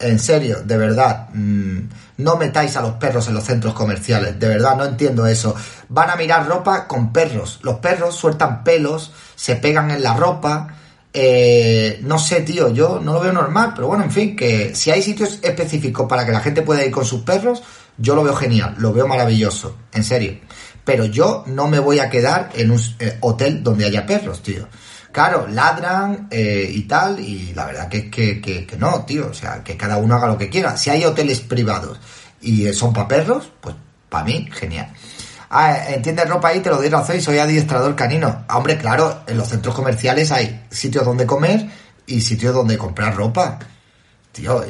en 0.00 0.18
serio, 0.18 0.60
de 0.64 0.76
verdad, 0.76 1.28
mm, 1.32 1.78
no 2.16 2.34
metáis 2.34 2.76
a 2.76 2.82
los 2.82 2.94
perros 2.94 3.28
en 3.28 3.34
los 3.34 3.44
centros 3.44 3.72
comerciales, 3.72 4.36
de 4.40 4.48
verdad, 4.48 4.76
no 4.76 4.84
entiendo 4.84 5.28
eso. 5.28 5.54
Van 5.88 6.10
a 6.10 6.16
mirar 6.16 6.48
ropa 6.48 6.88
con 6.88 7.12
perros, 7.12 7.60
los 7.62 7.76
perros 7.76 8.16
sueltan 8.16 8.64
pelos, 8.64 9.12
se 9.36 9.54
pegan 9.54 9.92
en 9.92 10.02
la 10.02 10.14
ropa, 10.14 10.74
eh, 11.14 12.00
no 12.02 12.18
sé, 12.18 12.40
tío, 12.40 12.70
yo 12.70 12.98
no 12.98 13.12
lo 13.12 13.20
veo 13.20 13.32
normal, 13.32 13.72
pero 13.74 13.88
bueno, 13.88 14.04
en 14.04 14.10
fin, 14.10 14.34
que 14.34 14.74
si 14.74 14.90
hay 14.90 15.02
sitios 15.02 15.40
específicos 15.42 16.08
para 16.08 16.24
que 16.24 16.32
la 16.32 16.40
gente 16.40 16.62
pueda 16.62 16.84
ir 16.84 16.90
con 16.90 17.04
sus 17.04 17.20
perros, 17.22 17.62
yo 17.98 18.14
lo 18.14 18.24
veo 18.24 18.34
genial, 18.34 18.74
lo 18.78 18.92
veo 18.92 19.06
maravilloso, 19.06 19.76
en 19.92 20.04
serio. 20.04 20.38
Pero 20.84 21.04
yo 21.04 21.44
no 21.46 21.68
me 21.68 21.78
voy 21.78 21.98
a 21.98 22.08
quedar 22.08 22.50
en 22.54 22.70
un 22.70 22.80
eh, 22.98 23.18
hotel 23.20 23.62
donde 23.62 23.84
haya 23.84 24.06
perros, 24.06 24.42
tío. 24.42 24.66
Claro, 25.12 25.46
ladran 25.46 26.28
eh, 26.30 26.68
y 26.72 26.82
tal, 26.84 27.20
y 27.20 27.52
la 27.52 27.66
verdad 27.66 27.88
que 27.88 27.98
es 27.98 28.10
que, 28.10 28.40
que, 28.40 28.76
no, 28.78 29.04
tío, 29.04 29.28
o 29.30 29.34
sea, 29.34 29.62
que 29.62 29.76
cada 29.76 29.98
uno 29.98 30.14
haga 30.14 30.28
lo 30.28 30.38
que 30.38 30.48
quiera. 30.48 30.76
Si 30.78 30.88
hay 30.88 31.04
hoteles 31.04 31.40
privados 31.40 32.00
y 32.40 32.72
son 32.72 32.94
para 32.94 33.08
perros, 33.08 33.52
pues 33.60 33.76
para 34.08 34.24
mí, 34.24 34.48
genial. 34.50 34.90
Ah, 35.54 35.76
entiendes 35.88 36.26
ropa 36.30 36.48
ahí, 36.48 36.60
te 36.60 36.70
lo 36.70 36.78
doy 36.78 36.88
razón 36.88 37.16
y 37.16 37.20
soy 37.20 37.36
adiestrador 37.36 37.94
canino. 37.94 38.46
Ah, 38.48 38.56
hombre, 38.56 38.78
claro, 38.78 39.20
en 39.26 39.36
los 39.36 39.48
centros 39.48 39.74
comerciales 39.74 40.32
hay 40.32 40.64
sitios 40.70 41.04
donde 41.04 41.26
comer 41.26 41.68
y 42.06 42.22
sitios 42.22 42.54
donde 42.54 42.78
comprar 42.78 43.14
ropa. 43.14 43.58
Tío, 44.32 44.64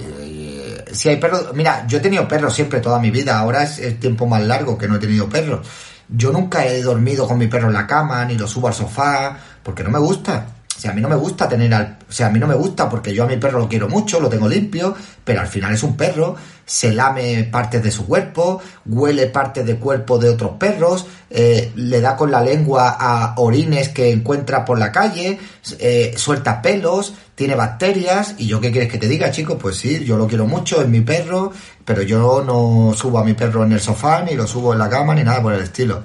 si 0.93 1.09
hay 1.09 1.19
perros... 1.19 1.55
Mira, 1.55 1.87
yo 1.87 1.99
he 1.99 2.01
tenido 2.01 2.27
perros 2.27 2.53
siempre 2.53 2.81
toda 2.81 2.99
mi 2.99 3.13
vida, 3.13 3.39
ahora 3.39 3.63
es 3.63 3.79
el 3.79 4.01
tiempo 4.01 4.27
más 4.27 4.43
largo 4.43 4.77
que 4.77 4.89
no 4.89 4.97
he 4.97 4.99
tenido 4.99 5.29
perros. 5.29 5.65
Yo 6.09 6.33
nunca 6.33 6.67
he 6.67 6.83
dormido 6.83 7.29
con 7.29 7.39
mi 7.39 7.47
perro 7.47 7.69
en 7.69 7.75
la 7.75 7.87
cama, 7.87 8.25
ni 8.25 8.37
lo 8.37 8.49
subo 8.49 8.67
al 8.67 8.75
sofá, 8.75 9.39
porque 9.63 9.85
no 9.85 9.91
me 9.91 10.01
gusta. 10.01 10.47
O 10.75 10.81
sea, 10.81 10.91
a 10.91 10.95
mí 10.95 11.01
no 11.01 11.09
me 11.09 11.17
gusta 11.17 11.49
tener 11.49 11.73
al... 11.75 11.99
O 12.09 12.13
sea, 12.13 12.27
a 12.27 12.31
mí 12.31 12.39
no 12.39 12.47
me 12.47 12.55
gusta 12.55 12.89
porque 12.89 13.15
yo 13.15 13.25
a 13.25 13.27
mi 13.27 13.37
perro 13.37 13.59
lo 13.59 13.69
quiero 13.69 13.89
mucho, 13.89 14.19
lo 14.21 14.29
tengo 14.29 14.49
limpio, 14.49 14.95
pero 15.23 15.41
al 15.41 15.47
final 15.47 15.75
es 15.75 15.83
un 15.83 15.97
perro, 15.97 16.35
se 16.65 16.93
lame 16.93 17.45
partes 17.45 17.83
de 17.83 17.91
su 17.91 18.07
cuerpo, 18.07 18.61
huele 18.87 19.27
partes 19.27 19.67
de 19.67 19.77
cuerpo 19.77 20.19
de 20.19 20.31
otros 20.31 20.53
perros, 20.59 21.07
eh, 21.31 21.73
le 21.77 22.01
da 22.01 22.17
con 22.17 22.31
la 22.31 22.41
lengua 22.41 22.97
a 22.99 23.35
orines 23.37 23.91
que 23.91 24.11
encuentra 24.11 24.65
por 24.65 24.79
la 24.79 24.91
calle, 24.91 25.39
eh, 25.79 26.15
suelta 26.17 26.63
pelos, 26.63 27.15
tiene 27.35 27.55
bacterias, 27.55 28.35
y 28.39 28.47
yo 28.47 28.61
qué 28.61 28.73
quieres 28.73 28.91
que 28.91 28.99
te 28.99 29.09
diga, 29.09 29.31
chico, 29.31 29.59
pues 29.59 29.77
sí, 29.77 30.05
yo 30.05 30.17
lo 30.17 30.27
quiero 30.27 30.47
mucho, 30.47 30.81
es 30.81 30.89
mi 30.89 31.03
perro, 31.03 31.53
pero 31.85 32.03
yo 32.03 32.43
no 32.43 32.95
subo 32.97 33.19
a 33.19 33.25
mi 33.25 33.35
perro 33.35 33.65
en 33.65 33.73
el 33.73 33.81
sofá, 33.81 34.23
ni 34.23 34.35
lo 34.35 34.47
subo 34.47 34.73
en 34.73 34.79
la 34.79 34.89
cama, 34.89 35.15
ni 35.15 35.23
nada 35.23 35.43
por 35.43 35.53
el 35.53 35.63
estilo. 35.63 36.03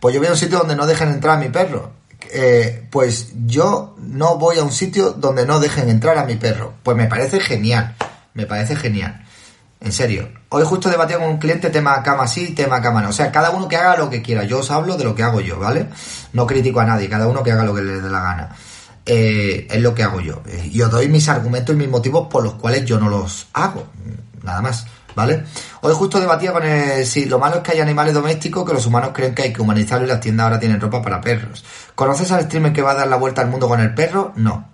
Pues 0.00 0.14
yo 0.14 0.20
voy 0.20 0.28
a 0.28 0.32
un 0.32 0.36
sitio 0.36 0.58
donde 0.58 0.76
no 0.76 0.86
dejen 0.86 1.08
entrar 1.08 1.36
a 1.36 1.40
mi 1.40 1.48
perro 1.48 2.01
eh, 2.32 2.86
pues 2.90 3.32
yo 3.46 3.94
no 3.98 4.38
voy 4.38 4.58
a 4.58 4.64
un 4.64 4.72
sitio 4.72 5.12
donde 5.12 5.46
no 5.46 5.60
dejen 5.60 5.88
entrar 5.88 6.16
a 6.18 6.24
mi 6.24 6.36
perro. 6.36 6.72
Pues 6.82 6.96
me 6.96 7.06
parece 7.06 7.40
genial, 7.40 7.94
me 8.34 8.46
parece 8.46 8.74
genial. 8.76 9.24
En 9.80 9.92
serio. 9.92 10.28
Hoy 10.48 10.64
justo 10.64 10.88
debatía 10.88 11.18
con 11.18 11.28
un 11.28 11.38
cliente 11.38 11.68
tema 11.68 12.02
cama 12.02 12.28
sí, 12.28 12.54
tema 12.54 12.80
cama 12.80 13.02
no. 13.02 13.08
O 13.08 13.12
sea, 13.12 13.32
cada 13.32 13.50
uno 13.50 13.68
que 13.68 13.76
haga 13.76 13.96
lo 13.96 14.08
que 14.08 14.22
quiera. 14.22 14.44
Yo 14.44 14.60
os 14.60 14.70
hablo 14.70 14.96
de 14.96 15.04
lo 15.04 15.14
que 15.14 15.24
hago 15.24 15.40
yo, 15.40 15.58
¿vale? 15.58 15.88
No 16.32 16.46
critico 16.46 16.80
a 16.80 16.86
nadie, 16.86 17.08
cada 17.08 17.26
uno 17.26 17.42
que 17.42 17.52
haga 17.52 17.64
lo 17.64 17.74
que 17.74 17.82
le 17.82 18.00
dé 18.00 18.08
la 18.08 18.20
gana. 18.20 18.56
Eh, 19.04 19.66
es 19.68 19.80
lo 19.82 19.94
que 19.94 20.04
hago 20.04 20.20
yo. 20.20 20.42
Y 20.70 20.80
os 20.80 20.90
doy 20.90 21.08
mis 21.08 21.28
argumentos 21.28 21.74
y 21.74 21.78
mis 21.78 21.88
motivos 21.88 22.28
por 22.28 22.44
los 22.44 22.54
cuales 22.54 22.84
yo 22.84 22.98
no 22.98 23.08
los 23.08 23.48
hago. 23.52 23.86
Nada 24.42 24.62
más. 24.62 24.86
¿Vale? 25.14 25.44
Hoy 25.80 25.94
justo 25.94 26.20
debatía 26.20 26.52
con 26.52 26.64
el, 26.64 27.06
si 27.06 27.24
lo 27.26 27.38
malo 27.38 27.56
es 27.56 27.62
que 27.62 27.72
hay 27.72 27.80
animales 27.80 28.14
domésticos 28.14 28.66
que 28.66 28.74
los 28.74 28.86
humanos 28.86 29.10
creen 29.12 29.34
que 29.34 29.42
hay 29.42 29.52
que 29.52 29.62
humanizarlos 29.62 30.08
y 30.08 30.12
las 30.12 30.20
tiendas 30.20 30.44
ahora 30.44 30.60
tienen 30.60 30.80
ropa 30.80 31.02
para 31.02 31.20
perros. 31.20 31.64
¿Conoces 31.94 32.30
al 32.32 32.44
streamer 32.44 32.72
que 32.72 32.82
va 32.82 32.92
a 32.92 32.94
dar 32.94 33.08
la 33.08 33.16
vuelta 33.16 33.42
al 33.42 33.48
mundo 33.48 33.68
con 33.68 33.80
el 33.80 33.94
perro? 33.94 34.32
No. 34.36 34.68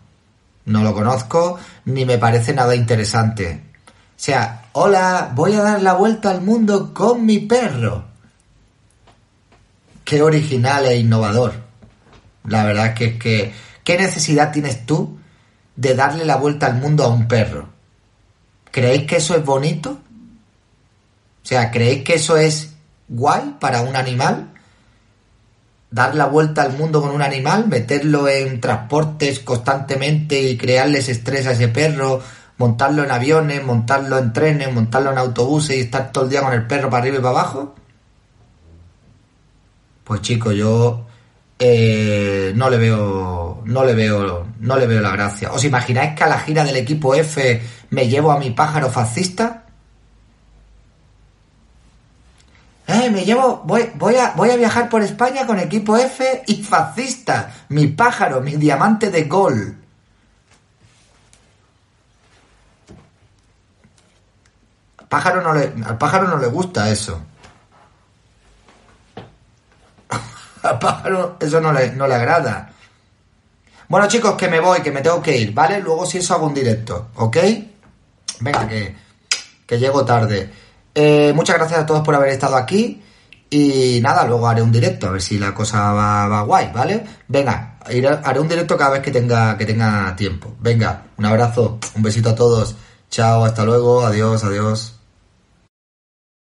No 0.67 0.83
lo 0.83 0.93
conozco, 0.93 1.59
ni 1.87 2.05
me 2.05 2.19
parece 2.19 2.53
nada 2.53 2.75
interesante. 2.75 3.63
O 3.87 4.21
sea, 4.21 4.65
hola, 4.73 5.31
voy 5.35 5.55
a 5.55 5.63
dar 5.63 5.83
la 5.83 5.95
vuelta 5.95 6.31
al 6.31 6.43
mundo 6.43 6.93
con 6.93 7.25
mi 7.25 7.39
perro. 7.39 8.05
Qué 10.05 10.23
original 10.23 10.87
e 10.87 10.97
innovador. 10.97 11.55
La 12.45 12.65
verdad 12.65 12.95
que 12.95 13.05
es 13.07 13.19
que, 13.19 13.55
¿qué 13.85 13.97
necesidad 13.97 14.53
tienes 14.53 14.85
tú 14.85 15.19
de 15.77 15.95
darle 15.95 16.25
la 16.25 16.37
vuelta 16.37 16.67
al 16.67 16.75
mundo 16.75 17.05
a 17.05 17.09
un 17.09 17.29
perro? 17.29 17.69
¿Creéis 18.71 19.07
que 19.07 19.17
eso 19.17 19.37
es 19.37 19.45
bonito? 19.45 19.99
Sea, 21.49 21.71
¿creéis 21.71 22.05
que 22.05 22.17
eso 22.17 22.37
es 22.37 22.75
guay 23.09 23.57
para 23.59 23.81
un 23.81 23.97
animal? 23.97 24.51
Dar 25.91 26.15
la 26.15 26.27
vuelta 26.27 26.61
al 26.61 26.77
mundo 26.77 27.01
con 27.01 27.13
un 27.13 27.23
animal, 27.23 27.69
meterlo 27.69 28.29
en 28.29 28.61
transportes 28.61 29.41
constantemente 29.41 30.39
y 30.43 30.59
crearles 30.59 31.09
estrés 31.09 31.47
a 31.47 31.53
ese 31.53 31.69
perro, 31.69 32.21
montarlo 32.59 33.03
en 33.03 33.11
aviones, 33.11 33.65
montarlo 33.65 34.19
en 34.19 34.35
trenes, 34.35 34.71
montarlo 34.75 35.11
en 35.11 35.17
autobuses 35.17 35.79
y 35.79 35.81
estar 35.81 36.13
todo 36.13 36.25
el 36.25 36.31
día 36.31 36.43
con 36.43 36.53
el 36.53 36.67
perro 36.67 36.91
para 36.91 37.01
arriba 37.01 37.17
y 37.17 37.23
para 37.23 37.31
abajo? 37.31 37.75
Pues 40.05 40.21
chico, 40.21 40.53
yo 40.53 41.07
eh, 41.59 42.53
no 42.57 42.69
le 42.69 42.77
veo, 42.77 43.63
no 43.65 43.85
le 43.87 43.95
veo, 43.95 44.49
no 44.61 44.77
le 44.77 44.87
veo 44.87 45.01
la 45.01 45.13
gracia. 45.13 45.51
¿Os 45.51 45.65
imagináis 45.65 46.15
que 46.15 46.25
a 46.25 46.29
la 46.29 46.41
gira 46.41 46.63
del 46.63 46.77
equipo 46.77 47.15
F 47.15 47.63
me 47.89 48.07
llevo 48.07 48.33
a 48.33 48.39
mi 48.39 48.51
pájaro 48.51 48.91
fascista? 48.91 49.65
Eh, 52.89 53.11
me 53.11 53.23
llevo, 53.23 53.61
voy, 53.67 53.93
voy, 53.97 54.17
a, 54.17 54.33
voy 54.35 54.49
a 54.49 54.57
viajar 54.57 54.89
por 54.89 55.03
España 55.03 55.47
con 55.47 55.59
equipo 55.59 55.95
F 55.99 56.43
y 56.47 56.63
fascista. 56.63 57.53
Mi 57.69 57.89
pájaro, 57.89 58.41
mi 58.41 58.57
diamante 58.57 59.11
de 59.11 59.25
gol. 59.25 59.77
Pájaro 65.07 65.43
no 65.43 65.53
le, 65.53 65.71
al 65.85 65.99
pájaro 65.99 66.29
no 66.29 66.39
le 66.39 66.47
gusta 66.47 66.89
eso. 66.89 67.21
al 70.63 70.79
pájaro 70.79 71.37
eso 71.41 71.61
no 71.61 71.75
le, 71.75 71.93
no 71.93 72.07
le 72.07 72.15
agrada. 72.15 72.73
Bueno 73.87 74.09
chicos, 74.09 74.35
que 74.35 74.49
me 74.49 74.61
voy, 74.61 74.81
que 74.81 74.93
me 74.93 75.03
tengo 75.03 75.21
que 75.21 75.37
ir, 75.37 75.53
¿vale? 75.53 75.79
Luego 75.81 76.07
si 76.07 76.19
eso 76.19 76.33
hago 76.35 76.47
un 76.47 76.55
directo, 76.55 77.09
¿ok? 77.17 77.37
Venga, 78.41 78.67
que, 78.67 78.97
que 79.67 79.79
llego 79.79 80.07
tarde. 80.07 80.68
Eh, 80.95 81.33
muchas 81.35 81.57
gracias 81.57 81.81
a 81.81 81.87
todos 81.87 82.03
por 82.03 82.15
haber 82.15 82.31
estado 82.31 82.57
aquí. 82.57 83.03
Y 83.51 84.01
nada, 84.03 84.27
luego 84.27 84.47
haré 84.47 84.61
un 84.61 84.71
directo, 84.71 85.07
a 85.07 85.11
ver 85.13 85.23
si 85.23 85.39
la 85.39 85.55
cosa 85.55 85.93
va, 85.93 86.43
guay, 86.43 86.71
¿vale? 86.75 87.03
Venga, 87.29 87.79
haré 87.83 88.41
un 88.41 88.49
directo 88.49 88.77
cada 88.77 88.91
vez 88.91 89.03
que 89.03 89.11
tenga, 89.11 89.57
que 89.57 89.65
tenga 89.65 90.15
tiempo. 90.17 90.55
Venga, 90.61 91.07
un 91.17 91.25
abrazo, 91.25 91.79
un 91.95 92.03
besito 92.03 92.31
a 92.31 92.35
todos. 92.35 92.77
Chao, 93.11 93.45
hasta 93.45 93.65
luego, 93.65 94.05
adiós, 94.05 94.45
adiós. 94.45 94.98